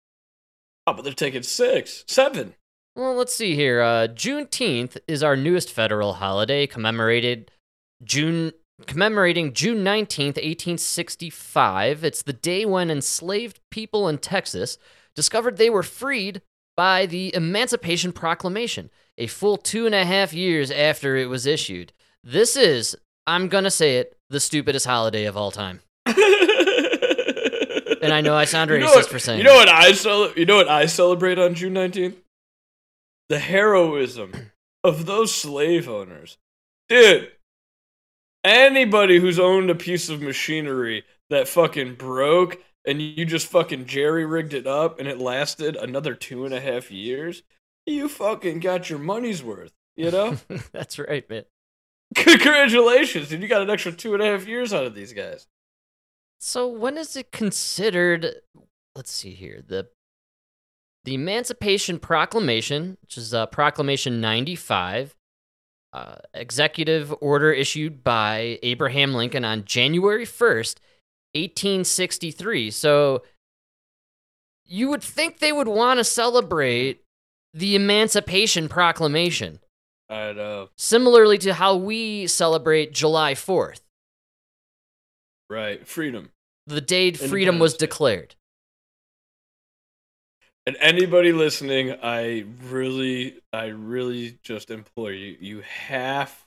[0.86, 2.54] Oh, but they're taking six, seven.
[2.96, 3.80] Well, let's see here.
[3.80, 7.50] Uh, Juneteenth is our newest federal holiday, commemorated
[8.02, 8.52] June
[8.86, 12.04] commemorating June nineteenth, eighteen sixty-five.
[12.04, 14.78] It's the day when enslaved people in Texas
[15.14, 16.42] discovered they were freed
[16.76, 21.92] by the Emancipation Proclamation, a full two and a half years after it was issued.
[22.24, 22.96] This is,
[23.26, 25.80] I'm gonna say it, the stupidest holiday of all time.
[28.02, 29.92] And I know I sound You racist know what- for saying You know what I
[29.92, 32.16] cel- You know what I celebrate on June nineteenth?
[33.28, 34.32] The heroism
[34.82, 36.38] of those slave owners,
[36.88, 37.32] dude.
[38.44, 44.24] Anybody who's owned a piece of machinery that fucking broke and you just fucking jerry
[44.24, 47.42] rigged it up and it lasted another two and a half years,
[47.84, 49.72] you fucking got your money's worth.
[49.96, 50.36] You know?
[50.72, 51.44] That's right, man.
[52.14, 53.42] Congratulations, dude.
[53.42, 55.46] You got an extra two and a half years out of these guys.
[56.38, 58.36] So when is it considered?
[58.94, 59.62] Let's see here.
[59.66, 59.88] The
[61.04, 65.16] the Emancipation Proclamation, which is uh, Proclamation 95,
[65.92, 70.76] uh, executive order issued by Abraham Lincoln on January 1st,
[71.34, 72.70] 1863.
[72.70, 73.22] So
[74.66, 77.02] you would think they would want to celebrate
[77.54, 79.60] the Emancipation Proclamation,
[80.10, 80.68] I know.
[80.76, 83.80] similarly to how we celebrate July 4th,
[85.50, 85.86] Right.
[85.86, 86.30] Freedom.
[86.66, 88.34] the day freedom was declared.
[90.66, 96.44] And anybody listening, I really, I really just implore you, you have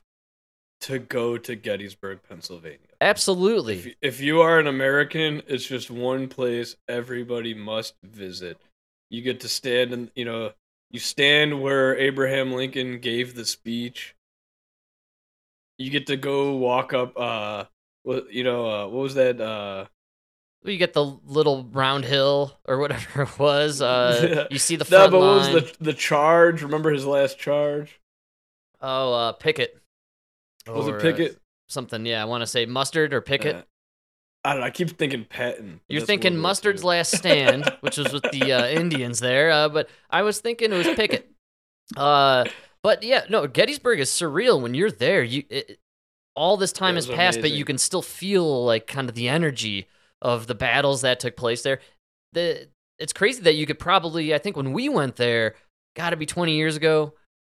[0.82, 2.78] to go to Gettysburg, Pennsylvania.
[3.00, 3.80] Absolutely.
[3.80, 8.58] If, if you are an American, it's just one place everybody must visit.
[9.10, 10.52] You get to stand and you know,
[10.92, 14.16] you stand where Abraham Lincoln gave the speech.
[15.80, 17.66] You get to go walk up uh
[18.04, 19.86] what you know, uh what was that uh
[20.64, 23.82] You get the little round hill or whatever it was.
[23.82, 25.54] Uh, you see the no, front but what line.
[25.54, 26.62] was the the charge?
[26.64, 28.00] Remember his last charge?
[28.82, 29.78] Oh, uh, Pickett.
[30.68, 31.42] Was it uh, Pickett?
[31.72, 32.22] something, yeah.
[32.22, 33.56] I want to say mustard or Pickett.
[33.56, 33.62] Uh,
[34.44, 34.68] I don't know.
[34.68, 35.82] I keep thinking Patton.
[35.88, 40.24] You're thinking Mustard's last stand, which was with the uh, Indians there, uh, but I
[40.24, 41.30] was thinking it was Pickett.
[41.96, 42.46] Uh,
[42.82, 45.24] but yeah, no, Gettysburg is surreal when you're there.
[45.24, 45.80] You it,
[46.36, 49.28] all this time has was passed, but you can still feel like kind of the
[49.28, 49.88] energy
[50.22, 51.80] of the battles that took place there.
[52.34, 52.68] The
[53.00, 55.56] it's crazy that you could probably, I think, when we went there,
[55.96, 57.14] got to be 20 years ago,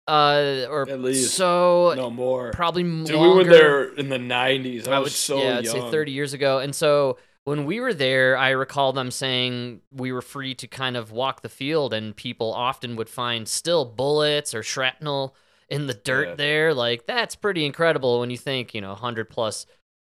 [0.06, 1.34] uh, or At least.
[1.34, 2.50] so no more.
[2.52, 3.18] probably Dude, longer.
[3.18, 4.86] we went there in the '90s.
[4.88, 5.74] I, I was would so yeah, I'd young.
[5.74, 6.58] say 30 years ago.
[6.58, 10.96] And so when we were there, I recall them saying we were free to kind
[10.96, 15.34] of walk the field, and people often would find still bullets or shrapnel
[15.72, 16.34] in the dirt Yeah.
[16.36, 16.74] there.
[16.74, 19.66] Like that's pretty incredible when you think, you know, 100 plus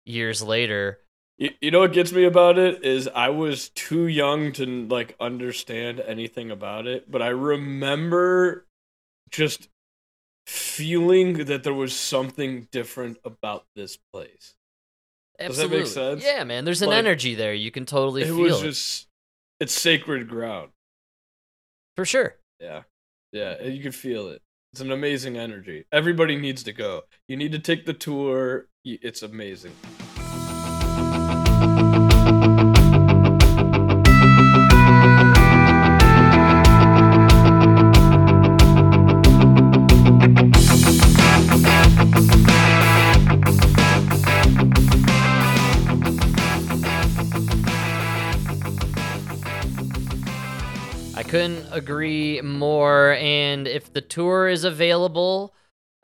[0.05, 0.99] years later.
[1.37, 5.15] You, you know what gets me about it is I was too young to like
[5.19, 8.65] understand anything about it, but I remember
[9.29, 9.67] just
[10.45, 14.55] feeling that there was something different about this place.
[15.39, 16.23] Does that make sense?
[16.23, 16.65] Yeah, man.
[16.65, 17.53] There's an Like, energy there.
[17.53, 18.65] You can totally it feel was it.
[18.65, 19.07] just
[19.59, 20.71] it's sacred ground.
[21.95, 22.35] For sure.
[22.59, 22.83] Yeah.
[23.31, 24.41] Yeah, you can feel it.
[24.77, 25.85] It's an amazing energy.
[25.91, 27.01] Everybody needs to go.
[27.27, 28.67] You need to take the tour.
[28.85, 29.73] It's amazing.
[51.27, 53.13] Couldn't agree more.
[53.13, 55.53] And if the tour is available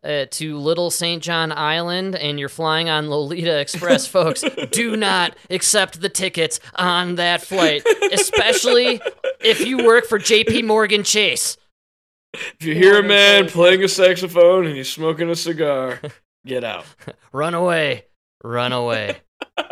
[0.03, 1.23] uh, to Little St.
[1.23, 7.15] John Island and you're flying on Lolita Express, folks, do not accept the tickets on
[7.15, 9.01] that flight, especially
[9.39, 11.57] if you work for JP Morgan Chase.
[12.33, 16.01] If you hear a man playing a saxophone and he's smoking a cigar,
[16.45, 16.85] get out.
[17.31, 18.05] Run away.
[18.43, 19.17] Run away.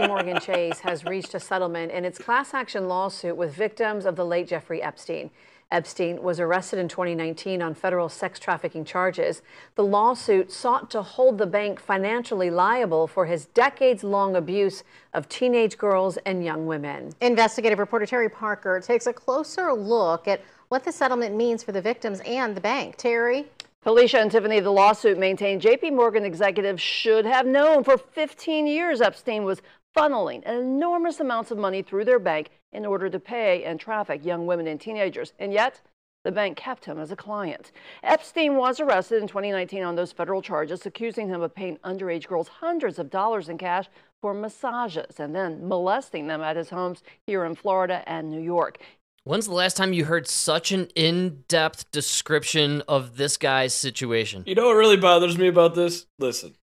[0.08, 4.26] Morgan Chase has reached a settlement in its class action lawsuit with victims of the
[4.26, 5.32] late Jeffrey Epstein.
[5.72, 9.42] Epstein was arrested in 2019 on federal sex trafficking charges.
[9.76, 15.30] The lawsuit sought to hold the bank financially liable for his decades long abuse of
[15.30, 17.14] teenage girls and young women.
[17.22, 21.82] Investigative reporter Terry Parker takes a closer look at what the settlement means for the
[21.82, 22.98] victims and the bank.
[22.98, 23.48] Terry?
[23.84, 29.02] Felicia and Tiffany, the lawsuit maintained JP Morgan executives should have known for 15 years
[29.02, 29.64] Epstein was
[29.98, 34.46] funneling enormous amounts of money through their bank in order to pay and traffic young
[34.46, 35.34] women and teenagers.
[35.40, 35.82] And yet,
[36.24, 37.72] the bank kept him as a client.
[38.04, 42.50] Epstein was arrested in 2019 on those federal charges, accusing him of paying underage girls
[42.50, 43.88] hundreds of dollars in cash
[44.22, 48.78] for massages and then molesting them at his homes here in Florida and New York.
[49.24, 54.44] When's the last time you heard such an in depth description of this guy's situation?
[54.48, 56.08] You know what really bothers me about this?
[56.18, 56.56] Listen,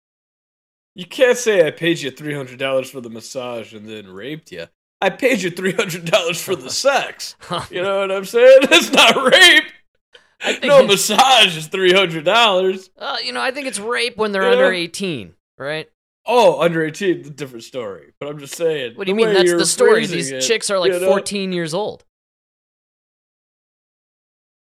[0.96, 4.50] you can't say I paid you three hundred dollars for the massage and then raped
[4.50, 4.66] you.
[5.00, 7.36] I paid you three hundred dollars for the sex.
[7.70, 8.62] You know what I'm saying?
[8.68, 10.60] That's not rape.
[10.64, 12.90] No massage is three hundred dollars.
[12.98, 15.88] Uh, you know, I think it's rape when they're under 18, right?
[16.26, 18.14] Oh, under eighteen, a different story.
[18.18, 18.96] But I'm just saying.
[18.96, 19.32] What do you mean?
[19.32, 20.06] That's the story.
[20.06, 21.06] These it, chicks are like you know?
[21.06, 22.04] 14 years old.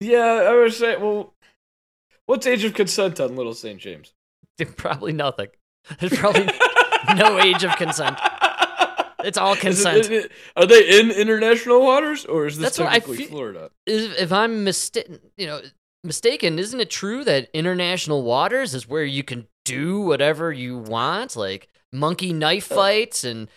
[0.01, 0.97] Yeah, I would say.
[0.97, 1.35] Well,
[2.27, 3.79] what's age of consent on Little St.
[3.81, 4.13] James?
[4.77, 5.49] Probably nothing.
[5.99, 6.47] There's probably
[7.17, 8.19] no age of consent.
[9.23, 10.11] It's all Is it- consent.
[10.11, 13.71] it- are they in international waters or is this That's what I technically feel- Florida?
[13.85, 15.61] Is- if I'm mistaken, you know,
[16.03, 21.37] mistaken, isn't it true that international waters is where you can do whatever you want,
[21.37, 23.51] like monkey knife uh, fights and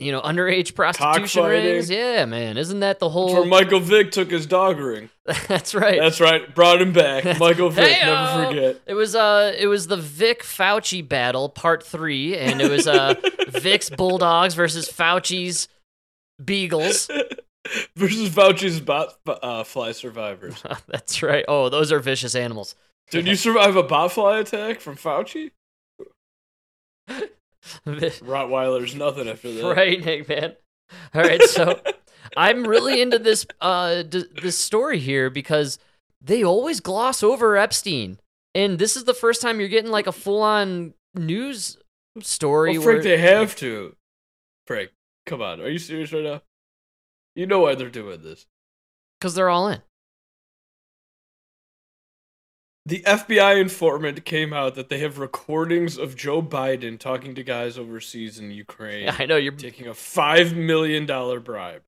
[0.00, 1.90] you know underage prostitution rings?
[1.90, 3.44] Yeah, man, isn't that the That's where whole?
[3.44, 5.10] Michael Vick took his dog ring.
[5.48, 5.98] That's right.
[6.00, 6.52] That's right.
[6.54, 7.38] Brought him back.
[7.38, 8.06] Michael Vick, Heyo!
[8.06, 8.80] never forget.
[8.86, 13.14] It was uh, it was the Vic Fauci battle, part three, and it was uh,
[13.48, 15.68] Vick's Bulldogs versus Fauci's
[16.44, 17.10] Beagles.
[17.94, 20.64] Versus Fauci's bot uh, fly survivors.
[20.88, 21.44] That's right.
[21.46, 22.74] Oh, those are vicious animals.
[23.10, 25.50] Did you survive a botfly attack from Fauci?
[27.86, 29.74] Rottweiler's nothing after that.
[29.74, 30.56] Frightening, man.
[31.14, 31.80] All right, so
[32.36, 35.78] I'm really into this uh d- this story here because
[36.20, 38.18] they always gloss over Epstein,
[38.54, 41.76] and this is the first time you're getting like a full on news
[42.20, 42.72] story.
[42.72, 43.94] Well, Frank, where- they have to.
[44.66, 44.90] Frank,
[45.26, 45.60] come on.
[45.60, 46.42] Are you serious right now?
[47.34, 48.46] You know why they're doing this.
[49.20, 49.80] because they're all in.
[52.86, 57.76] The FBI informant came out that they have recordings of Joe Biden talking to guys
[57.78, 59.08] overseas in Ukraine.
[59.18, 61.82] I know you're taking a five million dollar bribe.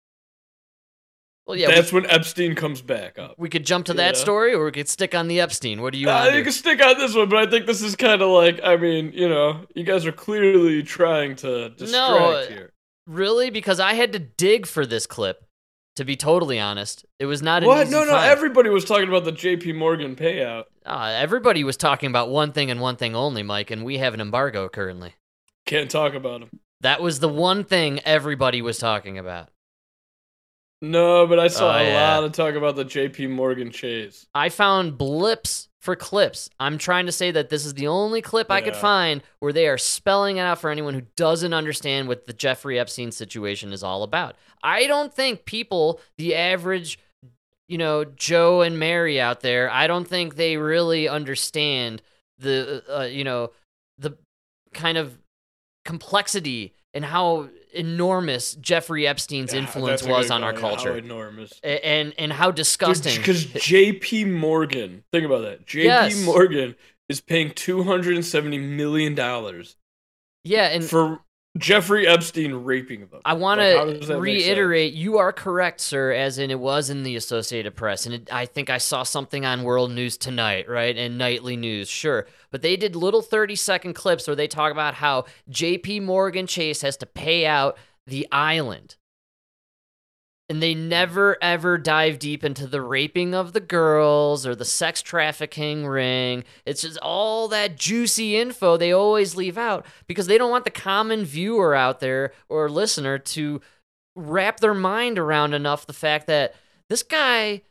[1.47, 3.35] Well, yeah, we- that's when Epstein comes back up.
[3.37, 4.21] We could jump to that Yeah.
[4.21, 5.81] story, or we could stick on the Epstein.
[5.83, 6.37] What do you Uh, want?
[6.37, 8.77] you can stick on this one, but I think this is kind of like, I
[8.77, 12.71] mean, you know, you guys are clearly trying to distract No, here.
[13.09, 13.51] really?
[13.51, 15.45] Because I had to dig for this clip.
[15.97, 17.89] To be totally honest, it was not an What?
[17.91, 18.13] No, no.
[18.13, 18.31] find.
[18.31, 19.75] Everybody was talking about the J.P.
[19.75, 20.65] Morgan payout.
[20.87, 24.15] Uh, everybody was talking about one thing and one thing only, Mike, and we have
[24.15, 25.15] an embargo currently.
[25.67, 26.49] Can't talk about him.
[26.81, 29.51] That was the one thing everybody was talking about.
[30.81, 32.15] No, but I saw Oh, a yeah.
[32.17, 33.29] lot of talk about the J.P.
[33.29, 34.27] Morgan chase.
[34.35, 36.49] I found blips for clips.
[36.61, 39.67] I'm trying to say that this is the only clip I could find where they
[39.67, 43.83] are spelling it out for anyone who doesn't understand what the Jeffrey Epstein situation is
[43.83, 44.37] all about.
[44.63, 47.01] I don't think people, the average,
[47.67, 52.01] you know, Joe and Mary out there, I don't think they really understand
[52.39, 53.51] the, uh, you know,
[53.99, 54.17] the
[54.73, 55.19] kind of
[55.85, 60.97] complexity and how enormous Jeffrey Epstein's Yeah, influence was on our yeah, how culture.
[60.97, 61.53] enormous.
[61.63, 63.17] And and how disgusting.
[63.17, 64.27] Because J.P.
[64.27, 65.67] Morgan, think about that.
[65.67, 65.85] J.P.
[65.87, 66.25] Yes.
[66.25, 66.75] Morgan
[67.09, 69.77] is paying two hundred and seventy million dollars
[70.45, 71.21] Yeah, and for
[71.59, 73.21] Jeffrey Epstein raping them.
[73.27, 77.15] I want Like, to reiterate, you are correct, sir, as in it was in the
[77.17, 78.07] Associated Press.
[78.07, 80.97] And it, I think I saw something on World News Tonight, right?
[80.97, 82.27] And Nightly News, sure.
[82.51, 86.81] But they did little 30 second clips where they talk about how JP Morgan Chase
[86.81, 87.77] has to pay out
[88.07, 88.97] the island.
[90.53, 95.01] And they never ever dive deep into the raping of the girls or the sex
[95.01, 96.45] trafficking ring.
[96.67, 100.71] It's just all that juicy info they always leave out because they don't want the
[100.71, 103.63] common viewer out there or listener to
[104.15, 106.55] wrap their mind around enough the fact that
[106.91, 107.63] this guy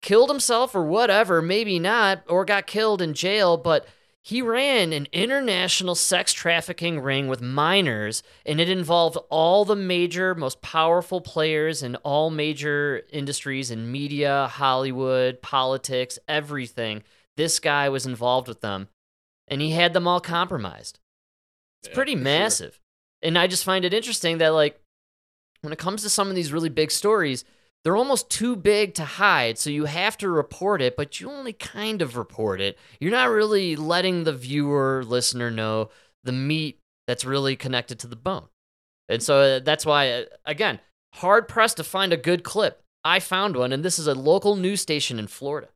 [0.00, 3.86] killed himself or whatever, maybe not, or got killed in jail, but
[4.24, 10.32] he ran an international sex trafficking ring with minors, and it involved all the major,
[10.34, 17.02] most powerful players in all major industries in media, Hollywood, politics, everything.
[17.36, 18.88] This guy was involved with them,
[19.48, 21.00] and he had them all compromised.
[21.82, 22.24] It's Yeah, pretty for sure.
[22.24, 22.80] massive.
[23.22, 24.80] And I just find it interesting that, like,
[25.62, 27.44] when it comes to some of these really big stories,
[27.84, 31.52] they're almost too big to hide, so you have to report it, but you only
[31.52, 32.78] kind of report it.
[33.00, 35.90] You're not really letting the viewer, listener know
[36.22, 36.78] the meat
[37.08, 38.46] that's really connected to the bone.
[39.08, 40.78] And so uh, that's why, uh, again,
[41.14, 42.82] hard pressed to find a good clip.
[43.04, 45.68] I found one, and this is a local news station in Florida.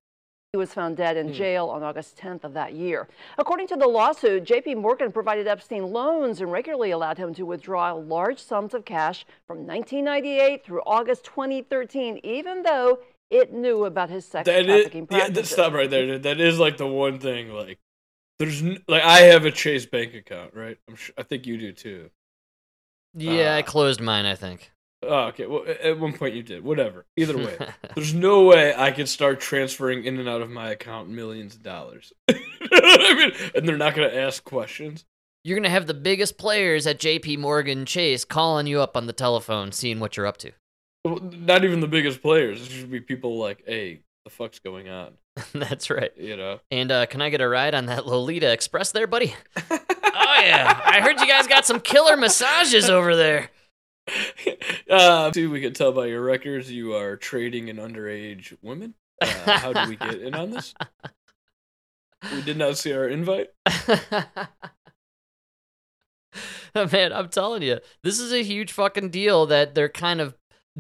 [0.57, 1.29] He was found dead Hmm.
[1.29, 3.09] in jail on August 10th of that year.
[3.37, 7.93] According to the lawsuit, JP Morgan provided Epstein loans and regularly allowed him to withdraw
[7.93, 14.25] large sums of cash from 1998 through August 2013, even though it knew about his
[14.25, 15.51] sex That is, trafficking yeah, practices.
[15.51, 16.19] that, stop right there.
[16.19, 17.51] That is like the one thing.
[17.53, 17.79] Like,
[18.39, 20.79] there's like I have a Chase bank account, right?
[20.89, 22.09] I'm sure, I think you do too.
[23.13, 24.73] Yeah, I closed mine, I think.
[25.03, 25.47] Oh, okay.
[25.47, 26.65] Well, at one point you did.
[26.65, 27.07] Whatever.
[27.17, 27.57] Either way,
[27.95, 31.63] there's no way I could start transferring in and out of my account millions of
[31.63, 32.13] dollars.
[32.29, 35.05] I mean, and they're not gonna ask questions.
[35.47, 39.07] You're going to have the biggest players at JP Morgan Chase calling you up on
[39.07, 40.51] the telephone, seeing what you're up to.
[41.05, 42.61] Well, not even the biggest players.
[42.61, 45.13] It should be people like, "Hey, the fuck's going on?"
[45.53, 46.11] That's right.
[46.17, 46.59] You know.
[46.73, 49.37] And uh, can I get a ride on that Lolita Express there, buddy?
[49.71, 49.79] oh,
[50.43, 50.81] yeah.
[50.85, 53.51] I heard you guys got some killer massages over there.
[54.89, 58.95] Uh, see, we can tell by your records you are trading in underage women.
[59.21, 59.27] Uh,
[59.59, 60.75] how do we get in on this?
[62.33, 63.49] We did not see our invite.
[66.75, 70.37] Man, I'm telling you, this is a huge fucking deal that they're kind of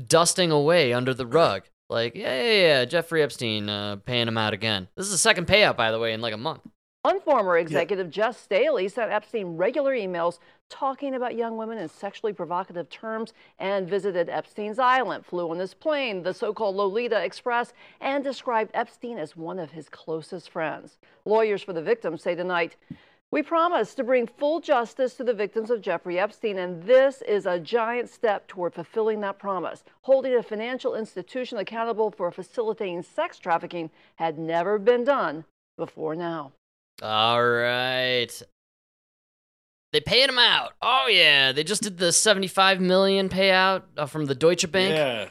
[0.07, 1.63] dusting away under the rug.
[1.89, 4.89] Like, yeah, yeah, yeah, Jeffrey Epstein uh, paying him out again.
[4.97, 6.63] This is the second payout, by the way, in like a month.
[7.07, 12.33] One former executive, Jes Staley, sent Epstein regular emails talking about young women in sexually
[12.33, 17.73] provocative terms and visited Epstein's island, flew on his plane, the so called Lolita Express,
[18.01, 20.99] and described Epstein as one of his closest friends.
[21.25, 22.75] Lawyers for the victims say tonight,
[23.31, 27.47] we promise to bring full justice to the victims of Jeffrey Epstein, and this is
[27.47, 29.85] a giant step toward fulfilling that promise.
[30.03, 35.45] Holding a financial institution accountable for facilitating sex trafficking had never been done
[35.77, 36.51] before now.
[37.03, 38.31] All right.
[39.93, 40.73] They paid him out.
[40.83, 44.95] Oh yeah, they just did the 75 million payout uh, from the Deutsche Bank.
[44.95, 45.29] Yeah.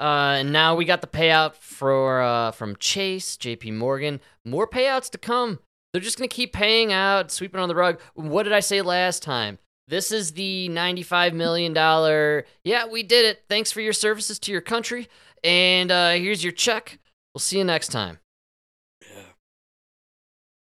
[0.00, 3.72] Uh, and now we got the payout for uh, from Chase, J.P.
[3.72, 4.20] Morgan.
[4.44, 5.58] More payouts to come.
[5.92, 8.00] They're just gonna keep paying out, sweeping on the rug.
[8.14, 9.58] What did I say last time?
[9.88, 12.44] This is the 95 million dollar.
[12.62, 13.44] Yeah, we did it.
[13.48, 15.08] Thanks for your services to your country.
[15.42, 16.98] And uh, here's your check.
[17.34, 18.18] We'll see you next time.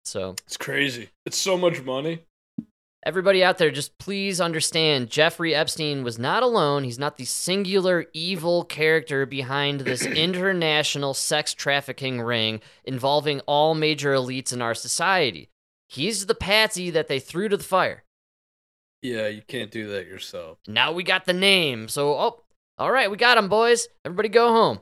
[0.08, 1.10] So It's crazy.
[1.26, 2.24] It's so much money.
[3.04, 6.82] Everybody out there, just please understand Jeffrey Epstein was not alone.
[6.82, 14.14] He's not the singular evil character behind this international sex trafficking ring involving all major
[14.14, 15.48] elites in our society.
[15.88, 18.02] He's the patsy that they threw to the fire.
[19.00, 20.58] Yeah, you can't do that yourself.
[20.66, 21.88] Now we got the name.
[21.88, 22.42] So, oh,
[22.78, 23.88] all right, we got him, boys.
[24.04, 24.80] Everybody go home.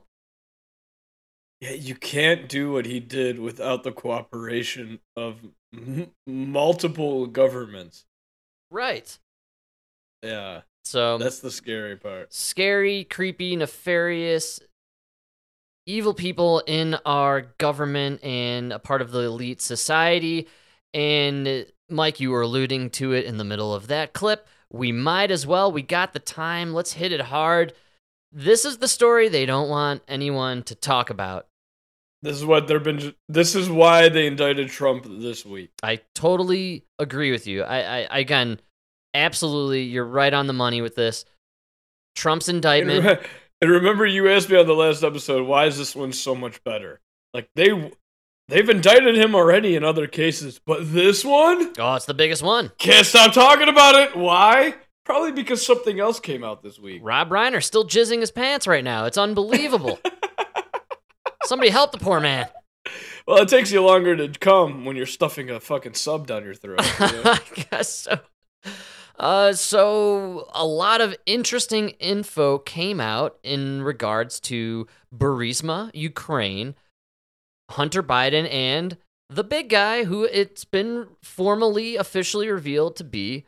[1.61, 5.41] Yeah, you can't do what he did without the cooperation of
[5.73, 8.05] m- multiple governments.
[8.71, 9.19] Right.
[10.23, 12.33] Yeah, So, um, that's the scary part.
[12.33, 14.61] scary, creepy, nefarious,
[15.87, 20.49] evil people in our government and a part of the elite society.
[20.93, 24.49] And Mike, you were alluding to it in the middle of that clip.
[24.71, 25.71] We might as well.
[25.71, 26.75] We got the time.
[26.75, 27.73] Let's hit it hard.
[28.33, 31.47] This is the story they don't want anyone to talk about.
[32.23, 33.15] This is what they've been.
[33.29, 35.71] This is why they indicted Trump this week.
[35.83, 37.63] I totally agree with you.
[37.63, 38.61] I, I again,
[39.15, 41.25] absolutely, you're right on the money with this.
[42.17, 43.05] Trump's And, indictment.
[43.05, 43.27] re-
[43.61, 46.63] and remember, you asked me on the last episode, why is this one so much
[46.65, 47.01] better?
[47.35, 47.93] Like they,
[48.49, 52.73] they've indicted him already in other cases, but this one Oh, it's the biggest one.
[52.79, 54.17] can't stop talking about it.
[54.17, 54.75] Why?
[55.07, 57.01] Probably because something else came out this week.
[57.03, 59.05] Rob Reiner still jizzing his pants right now.
[59.05, 60.01] It's unbelievable.
[61.45, 62.49] Somebody help the poor man.
[63.25, 66.55] Well, it takes you longer to come when you're stuffing a fucking sub down your
[66.55, 66.81] throat.
[67.01, 67.23] you know?
[67.25, 67.41] I
[67.71, 68.19] guess so.
[69.17, 76.75] Uh, so a lot of interesting info came out in regards to Burisma, Ukraine,
[77.71, 78.97] Hunter Biden, and
[79.31, 83.47] the big guy who it's been formally officially revealed to be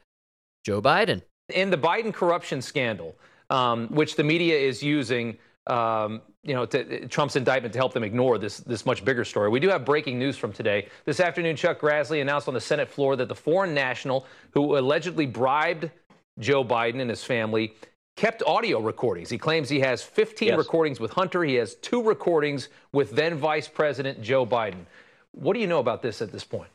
[0.64, 1.22] Joe Biden.
[1.48, 3.16] In the Biden corruption scandal,
[3.50, 5.36] um, which the media is using,
[5.66, 9.48] um, you know, to, Trump's indictment to help them ignore this this much bigger story.
[9.48, 10.88] We do have breaking news from today.
[11.04, 15.26] This afternoon, Chuck Grassley announced on the Senate floor that the foreign national who allegedly
[15.26, 15.90] bribed
[16.38, 17.74] Joe Biden and his family
[18.16, 19.30] kept audio recordings.
[19.30, 20.58] He claims he has 15 Yes.
[20.58, 21.44] recordings with Hunter.
[21.44, 24.86] He has two recordings with then Vice President Joe Biden.
[25.32, 26.70] What do you know about this at this point?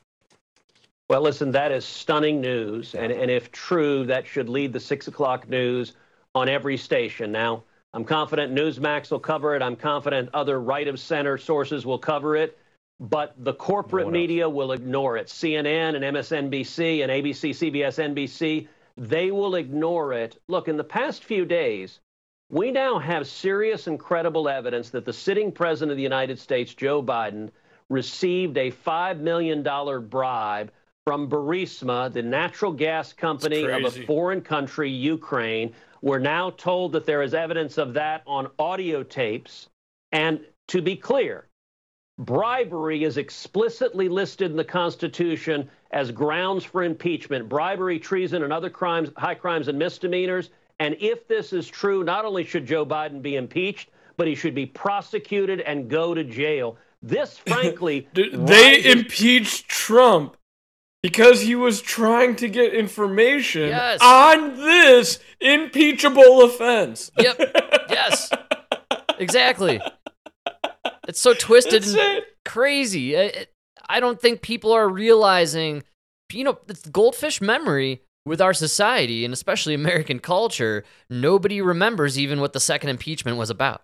[1.14, 2.96] Well, listen, that is stunning news.
[2.96, 5.94] And, and if true, that should lead the six o'clock news
[6.34, 7.32] on every station.
[7.32, 9.62] Now, I'm confident Newsmax will cover it.
[9.62, 12.58] I'm confident other right of center sources will cover it.
[13.00, 15.28] But the corporate media will ignore it.
[15.28, 20.42] CNN and MSNBC and ABC, CBS, NBC, they will ignore it.
[20.48, 22.00] Look, in the past few days,
[22.50, 26.74] we now have serious and credible evidence that the sitting president of the United States,
[26.74, 27.52] Joe Biden,
[27.88, 29.62] received a $5 million
[30.10, 30.72] bribe
[31.06, 35.74] from Burisma, the natural gas company of a foreign country, Ukraine.
[36.02, 39.70] We're now told that there is evidence of that on audio tapes.
[40.12, 41.48] And to be clear,
[42.20, 48.70] bribery is explicitly listed in the Constitution as grounds for impeachment bribery, treason, and other
[48.70, 50.52] crimes, high crimes and misdemeanors.
[50.80, 54.56] And if this is true, not only should Joe Biden be impeached, but he should
[54.56, 56.78] be prosecuted and go to jail.
[57.02, 60.38] This, frankly, They impeached Trump
[61.04, 64.00] because he was trying to get information Yes.
[64.02, 67.12] on this impeachable offense.
[67.20, 67.38] Yep.
[67.90, 68.32] yes.
[69.20, 69.80] Exactly.
[71.08, 72.24] It's so twisted That's and it.
[72.46, 73.18] crazy.
[73.20, 73.46] I,
[73.90, 75.84] I don't think people are realizing,
[76.32, 80.84] you know, it's goldfish memory with our society and especially American culture.
[81.10, 83.84] Nobody remembers even what the second impeachment was about.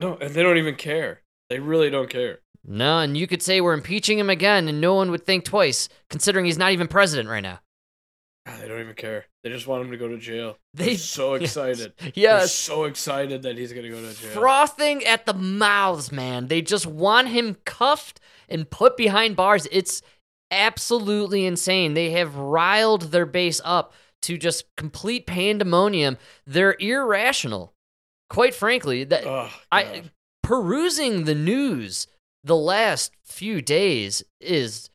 [0.00, 1.20] No, and they don't even care.
[1.50, 2.38] They really don't care.
[2.64, 5.88] No, and you could say we're impeaching him again, and no one would think twice,
[6.10, 7.60] considering he's not even president right now.
[8.46, 9.26] Ah, They don't even care.
[9.42, 10.56] They just want him to go to jail.
[10.74, 11.92] They- They're so excited.
[11.98, 12.52] They're Yes.
[12.54, 14.30] so excited that he's gonna go to jail.
[14.30, 16.46] Frothing at the mouths, man.
[16.48, 19.66] They just want him cuffed and put behind bars.
[19.72, 20.02] It's
[20.50, 21.94] absolutely insane.
[21.94, 23.92] They have riled their base up
[24.22, 26.16] to just complete pandemonium.
[26.46, 27.72] They're irrational.
[28.30, 30.04] Quite frankly, that Oh, I
[30.42, 32.06] perusing the news
[32.44, 34.90] the last few days is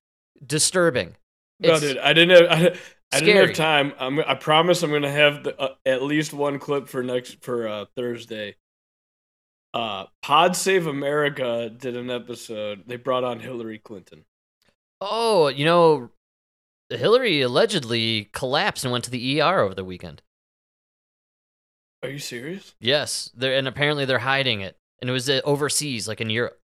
[0.46, 1.16] disturbing.
[1.60, 2.52] No, It's- dude, I didn't have.
[2.74, 2.78] I,
[3.14, 3.94] I didn't have time.
[4.00, 7.66] I'm, I promise I'm gonna have the, uh, at least one clip for next for
[7.68, 8.56] uh, Thursday.
[9.74, 12.84] Uh, Pod Save America did an episode.
[12.86, 14.26] They brought on Hillary Clinton.
[15.00, 16.10] Oh, you know,
[16.90, 20.22] Hillary allegedly collapsed and went to the ER over the weekend.
[22.04, 22.76] Are you serious?
[22.80, 26.60] Yes, they're and apparently they're hiding it, and it was uh, overseas, like in Europe.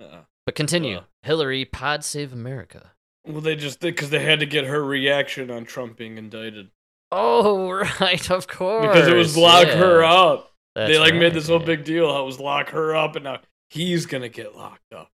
[0.00, 0.22] Uh-uh.
[0.46, 1.02] But continue, Uh.
[1.22, 2.92] Hillary, Pod Save America.
[3.26, 6.70] Well, they just did because they had to get her reaction on Trump being indicted
[7.12, 7.70] Oh,
[8.00, 8.86] right, of course.
[8.86, 9.76] because it was lock yeah.
[9.76, 10.50] her up.
[10.74, 11.66] That's they like made this whole yeah.
[11.66, 12.10] big deal.
[12.10, 15.10] How it was lock her up, and now he's gonna get locked up.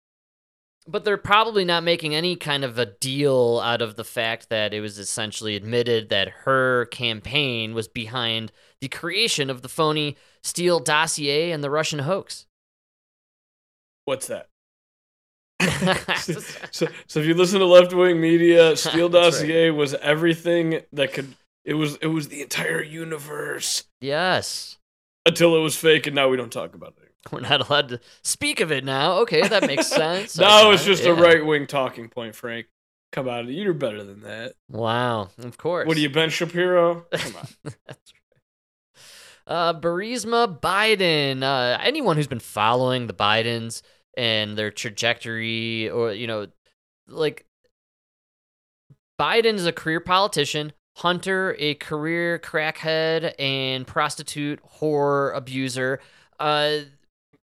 [0.87, 4.73] But they're probably not making any kind of a deal out of the fact that
[4.73, 8.51] it was essentially admitted that her campaign was behind
[8.81, 12.47] the creation of the phony Steele dossier and the Russian hoax.
[14.05, 14.49] What's that?
[16.71, 21.13] so, so if you listen to left wing media, Steele That's dossier was everything that
[21.13, 21.35] could.
[21.65, 24.77] It was it was the entire universe yes.
[25.25, 27.11] until it was fake, and now we don't talk about it.
[27.31, 29.19] We're not allowed to speak of it now.
[29.19, 30.37] Okay, that makes sense.
[30.37, 31.11] now Okay, it's just yeah.
[31.11, 32.67] a right wing talking point, Frank.
[33.13, 34.53] Come on, you're better than that.
[34.69, 35.87] Wow, of course.
[35.87, 37.05] What are you, Ben Shapiro?
[37.11, 37.47] Come on.
[37.63, 38.23] That's right.
[39.45, 41.43] Uh, Burisma Biden.
[41.43, 43.81] Uh, anyone who's been following the Bidens
[44.15, 46.47] and their trajectory, or you know,
[47.07, 47.45] like
[49.19, 50.73] Biden is a career politician.
[50.97, 55.99] Hunter, a career crackhead and prostitute whore abuser.
[56.39, 56.81] Uh,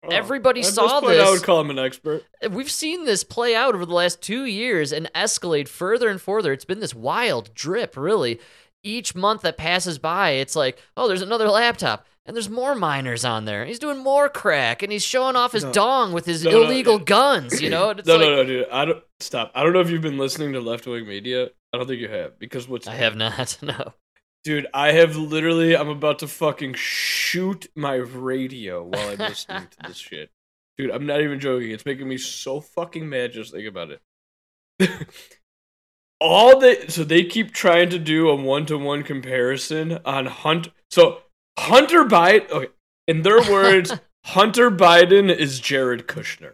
[0.02, 2.24] Oh, Everybody this saw point, I would call him an expert.
[2.50, 6.54] We've seen this play out over the last two years and escalate further and further.
[6.54, 8.40] It's been this wild drip, really.
[8.82, 13.26] Each month that passes by, it's like, oh, there's another laptop, and there's more minors
[13.26, 13.66] on there.
[13.66, 15.72] He's doing more crack, and he's showing off his No.
[15.74, 17.04] dong with his No, illegal no.
[17.04, 17.62] guns.
[17.62, 18.68] You know, no, like, no, no, dude.
[18.72, 19.52] I don't stop.
[19.56, 21.50] I don't know if you've been listening to left wing media.
[21.74, 23.58] I don't think you have because what's I have not.
[23.64, 23.94] No.
[24.46, 29.88] Dude, I have literally I'm about to fucking shoot my radio while I'm listening to
[29.90, 30.30] this shit.
[30.78, 31.72] Dude, I'm not even joking.
[31.72, 33.90] It's making me so fucking mad just think about
[34.80, 34.90] it.
[36.22, 41.22] All they so they keep trying to do a one-to-one comparison on Hunt so
[41.60, 42.68] Hunter Biden okay,
[43.08, 43.94] in their words,
[44.26, 46.54] Hunter Biden is Jared Kushner.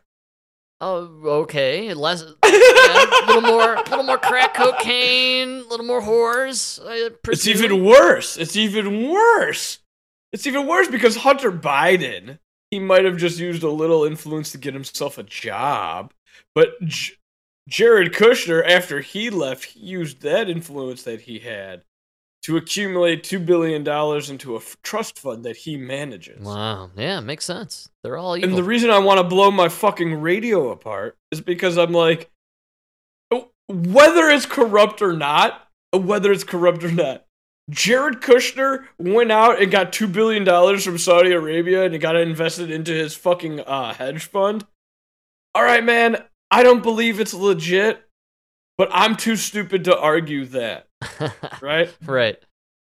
[0.81, 1.93] Oh, okay.
[1.93, 6.79] Less, a little more, little more crack cocaine, a little more whores.
[7.27, 8.37] It's even worse.
[8.37, 9.79] It's even worse.
[10.33, 12.39] It's even worse because Hunter Biden,
[12.71, 16.13] he might have just used a little influence to get himself a job,
[16.53, 17.13] but J-
[17.69, 21.83] Jared Kushner, after he left, he used that influence that he had
[22.45, 26.39] to accumulate two billion dollars into a f- trust fund that he manages.
[26.45, 26.91] Wow.
[26.95, 27.89] Yeah, makes sense.
[28.03, 28.49] They're all evil.
[28.49, 32.29] And the reason I want to blow my fucking radio apart is because I'm like,
[33.67, 37.25] whether it's corrupt or not, whether it's corrupt or not,
[37.71, 40.45] Jared Kushner went out and got $2 billion
[40.77, 44.67] from Saudi Arabia and he got it invested into his fucking uh, hedge fund.
[45.55, 48.03] All right, man, I don't believe it's legit,
[48.77, 50.85] but I'm too stupid to argue that.
[51.61, 51.93] Right?
[52.05, 52.37] right.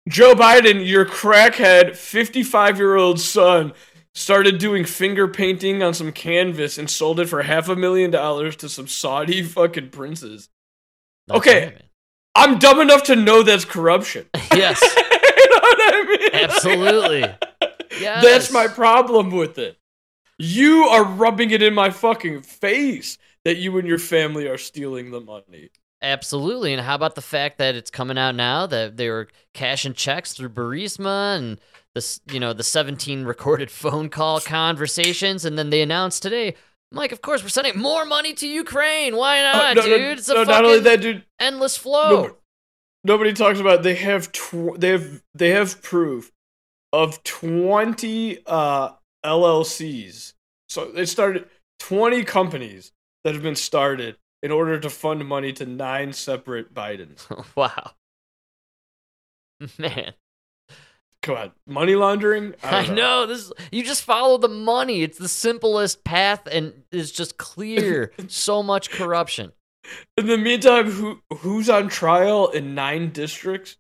[0.08, 3.74] Joe Biden, your crackhead 55 year old son,
[4.14, 8.56] started doing finger painting on some canvas and sold it for half a million dollars
[8.58, 10.50] to some Saudi fucking princes.
[11.30, 11.76] okay,
[12.36, 14.28] I'm dumb enough to know that's corruption.
[14.56, 14.82] Yes.
[14.98, 16.44] you know what I mean?
[16.44, 17.36] Absolutely.
[18.00, 18.24] Yes.
[18.24, 19.78] That's my problem with it.
[20.38, 25.12] You are rubbing it in my fucking face that you and your family are stealing
[25.12, 25.72] the money.
[26.06, 26.72] Absolutely.
[26.72, 30.34] And how about the fact that it's coming out now that they were cashing checks
[30.34, 31.60] through Burisma and
[31.96, 36.54] this, you know, the 17 recorded phone call conversations, and then they announced today,
[36.92, 39.16] Mike, of course, we're sending more money to Ukraine.
[39.16, 40.20] Why not, no, no, dude?
[40.20, 41.26] it's a no, fucking not only that, dude.
[41.40, 42.12] endless flow.
[42.12, 42.34] Nobody,
[43.04, 43.80] nobody talks about.
[43.80, 43.84] It.
[43.84, 46.32] They have tw- they have they have proof
[46.94, 48.92] of twenty uh,
[49.26, 50.34] LLCs.
[50.70, 51.48] So they started
[51.80, 52.92] twenty companies
[53.24, 57.26] that have been started in order to fund money to nine separate Bidens.
[57.56, 57.94] wow,
[59.80, 60.14] man.
[61.24, 62.54] Come on, money laundering.
[62.62, 63.52] I, don't know this.
[63.72, 65.02] You just follow the money.
[65.02, 68.12] It's the simplest path, and it's just clear.
[68.28, 69.52] so much corruption.
[70.16, 73.78] In the meantime, who who's on trial in nine districts?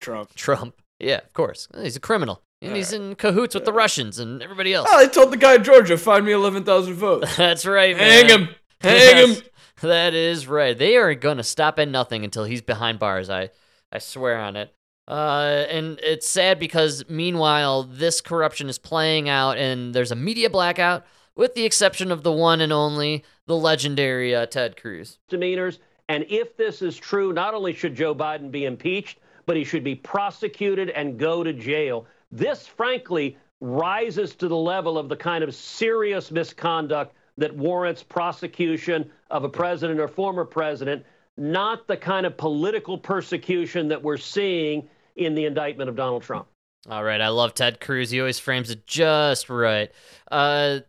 [0.00, 0.36] Trump.
[0.36, 0.80] Trump.
[1.00, 1.66] Yeah, of course.
[1.82, 4.88] He's a criminal, and he's uh, in cahoots with the uh, Russians and everybody else.
[4.88, 7.36] Oh, they told the guy in Georgia, find me eleven thousand votes.
[7.36, 8.48] That's right, Hang him.
[8.80, 9.42] Hang him.
[9.80, 10.76] That is right.
[10.76, 13.30] They are gonna stop at nothing until he's behind bars.
[13.30, 13.50] I,
[13.90, 14.74] I swear on it.
[15.08, 20.48] Uh, and it's sad because meanwhile, this corruption is playing out, and there's a media
[20.48, 21.04] blackout,
[21.34, 25.18] with the exception of the one and only, the legendary uh, Ted Cruz.
[25.30, 25.78] Demeanors.
[26.08, 29.82] And if this is true, not only should Joe Biden be impeached, but he should
[29.82, 32.06] be prosecuted and go to jail.
[32.30, 39.10] This, frankly, rises to the level of the kind of serious misconduct that warrants prosecution
[39.30, 41.04] of a president or former president,
[41.36, 46.46] not the kind of political persecution that we're seeing in the indictment of Donald Trump.
[46.88, 48.10] All right, I love Ted Cruz.
[48.10, 49.90] He always frames it just right.
[50.30, 50.80] Uh,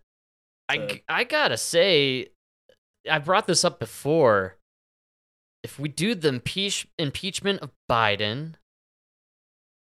[0.70, 2.28] I I gotta say,
[3.10, 4.58] I brought this up before.
[5.64, 8.56] If we do the impeach impeachment of Biden,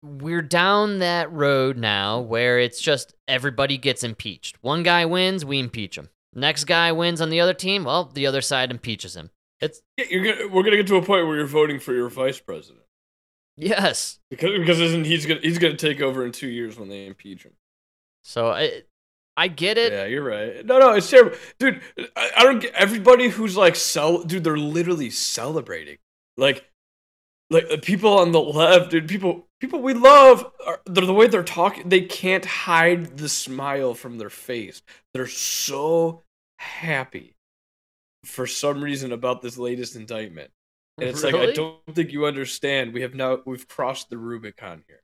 [0.03, 4.59] we're down that road now where it's just everybody gets impeached.
[4.63, 6.09] One guy wins, we impeach him.
[6.35, 9.31] Next guy wins on the other team, well, the other side impeaches him.
[9.61, 12.09] It's Yeah, you're gonna, we're gonna get to a point where you're voting for your
[12.09, 12.83] vice president
[13.57, 14.19] yes.
[14.31, 17.45] because because isn't he's gonna he's gonna take over in two years when they impeach
[17.45, 17.53] him.
[18.25, 18.83] So I
[19.37, 19.93] I get it.
[19.93, 20.65] Yeah, you're right.
[20.65, 21.81] No, no, it's terrible, dude.
[22.17, 24.45] I, I don't get everybody who's like cel, dude.
[24.45, 25.99] They're literally celebrating,
[26.37, 26.69] like,
[27.51, 29.09] like uh, people on the left, dude.
[29.09, 30.51] People, people we love.
[30.67, 31.89] Are, they're the way they're talking.
[31.89, 34.83] They can't hide the smile from their face.
[35.15, 36.22] They're so
[36.63, 37.35] happy
[38.25, 40.51] for some reason about this latest indictment,
[40.99, 42.93] and it's like I don't think you understand.
[42.95, 45.03] We have now we've crossed the Rubicon here.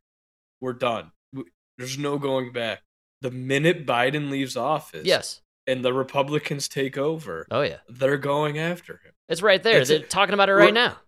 [0.60, 1.12] We're done.
[1.32, 1.44] We,
[1.76, 2.82] there's no going back.
[3.20, 5.40] The minute Biden leaves office, Yes.
[5.66, 7.78] and the Republicans take over, Oh yeah.
[7.88, 9.12] they're going after him.
[9.28, 9.80] It's right there.
[9.80, 10.98] It's They're talking about it right now.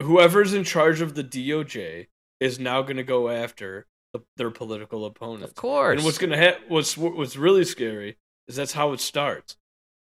[0.00, 2.06] Whoever's in charge of the DOJ
[2.40, 5.50] is now going to go after the, their political opponents.
[5.50, 5.96] Of course.
[5.96, 6.62] And what's going to happen?
[6.68, 8.16] What's what's really scary
[8.48, 9.56] is that's how it starts,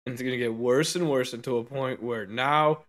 [0.06, 2.84] and it's going to get worse and worse until a point where now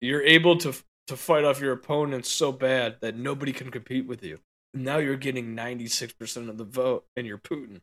[0.00, 0.74] you're able to
[1.08, 4.38] to fight off your opponents so bad that nobody can compete with you.
[4.74, 7.80] Now you're getting 96% of the vote, and you're Putin.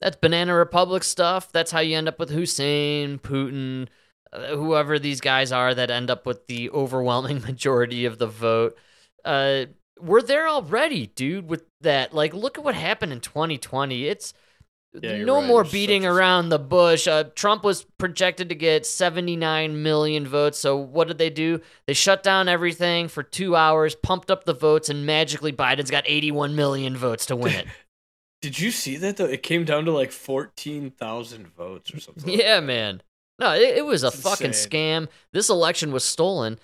[0.00, 1.52] That's Banana Republic stuff.
[1.52, 3.88] That's how you end up with Hussein, Putin,
[4.32, 8.76] uh, whoever these guys are that end up with the overwhelming majority of the vote.
[9.24, 9.66] Uh,
[10.00, 12.14] we're there already, dude, with that.
[12.14, 14.06] Like, look at what happened in 2020.
[14.06, 14.32] It's
[15.00, 15.46] Yeah, no right.
[15.46, 17.06] more beating a- around the bush.
[17.08, 20.58] Uh, Trump was projected to get 79 million votes.
[20.58, 21.60] So what did they do?
[21.86, 26.04] They shut down everything for two hours, pumped up the votes, and magically Biden's got
[26.06, 27.66] 81 million votes to win it.
[28.42, 29.26] Did you see that though?
[29.26, 32.28] It came down to like fourteen thousand votes or something.
[32.28, 33.00] yeah, man.
[33.38, 34.68] No, it, it was a It's fucking insane.
[35.06, 35.08] scam.
[35.32, 36.58] This election was stolen.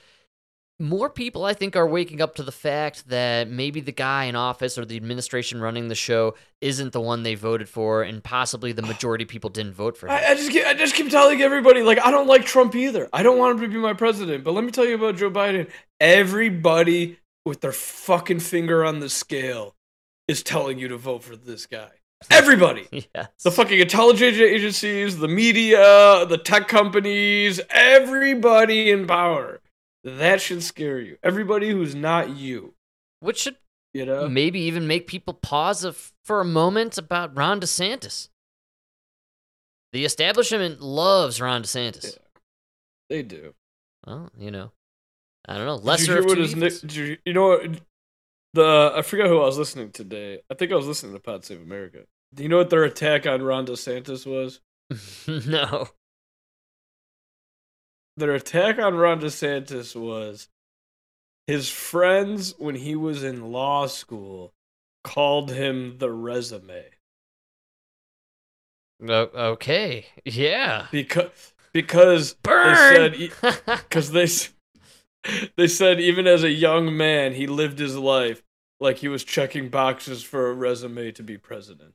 [0.81, 4.37] More people, I think, are waking up to the fact that maybe the guy in
[4.37, 8.71] office or the administration running the show isn't the one they voted for, and possibly
[8.71, 10.13] the majority of people didn't vote for him.
[10.13, 13.09] I, I just keep, I just keep telling everybody like I don't like Trump either.
[13.13, 14.45] I don't want him to be my president.
[14.45, 15.69] But let me tell you about Joe Biden.
[15.99, 19.75] Everybody with their fucking finger on the scale
[20.29, 21.91] is telling you to vote for this guy.
[22.31, 23.09] Everybody.
[23.15, 23.29] yes.
[23.43, 29.61] The fucking intelligence agencies, the media, the tech companies, everybody in power.
[30.05, 31.19] That should scare you.
[31.23, 32.75] Everybody who's not you.
[33.21, 33.57] Which should
[33.93, 34.29] You know?
[34.29, 35.93] maybe even make people pause a,
[36.25, 38.29] for a moment about Ron DeSantis.
[39.93, 42.17] The establishment loves Ron DeSantis.
[43.09, 43.55] They do.
[44.07, 44.73] Well, you know,
[45.49, 45.79] I don't know.
[45.97, 46.83] Did you hear of what two his evils.
[46.85, 47.81] nick- you, you know what?
[48.55, 50.41] The I forgot who I was listening today.
[50.51, 52.05] I think I was listening to Pod Save America.
[52.35, 54.61] Do you know what their attack on Ron DeSantis was?
[55.47, 55.89] no.
[58.19, 60.49] Their attack on Ron DeSantis was
[61.47, 64.53] his friends when he was in law school
[65.05, 66.85] called him the resume
[69.09, 70.07] O- okay.
[70.25, 70.87] Yeah.
[70.91, 73.13] because because Burn!
[73.13, 74.29] they said because they
[75.57, 78.43] they said even as a young man he lived his life
[78.81, 81.95] like he was checking boxes for a resume to be president.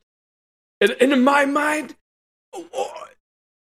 [0.80, 1.96] And, and in my mind,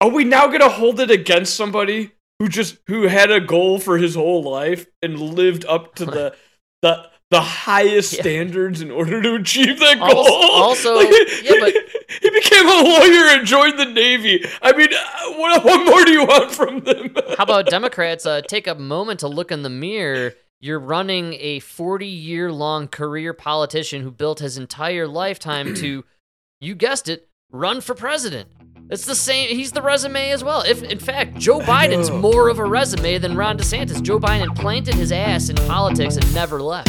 [0.01, 3.80] are we now going to hold it against somebody who just who had a goal
[3.80, 6.36] for his whole life and lived up to the
[6.82, 10.10] the the highest standards in order to achieve that goal?
[10.26, 10.32] Also-
[10.62, 11.10] also- Like,
[11.44, 11.74] yeah, but-
[12.22, 14.46] he became a lawyer and joined the navy.
[14.62, 17.14] I mean, uh, what what more do you want from them?
[17.38, 20.34] How about Democrats uh, take a moment to look in the mirror?
[20.60, 26.04] You're running a 40 year long career politician who built his entire lifetime to,
[26.62, 28.50] you guessed it, run for president.
[28.90, 29.50] It's the same.
[29.50, 30.62] He's the resume as well.
[30.62, 34.02] If in fact Joe Biden's more of a resume than Ron DeSantis.
[34.02, 36.88] Joe Biden planted his ass in politics and never left.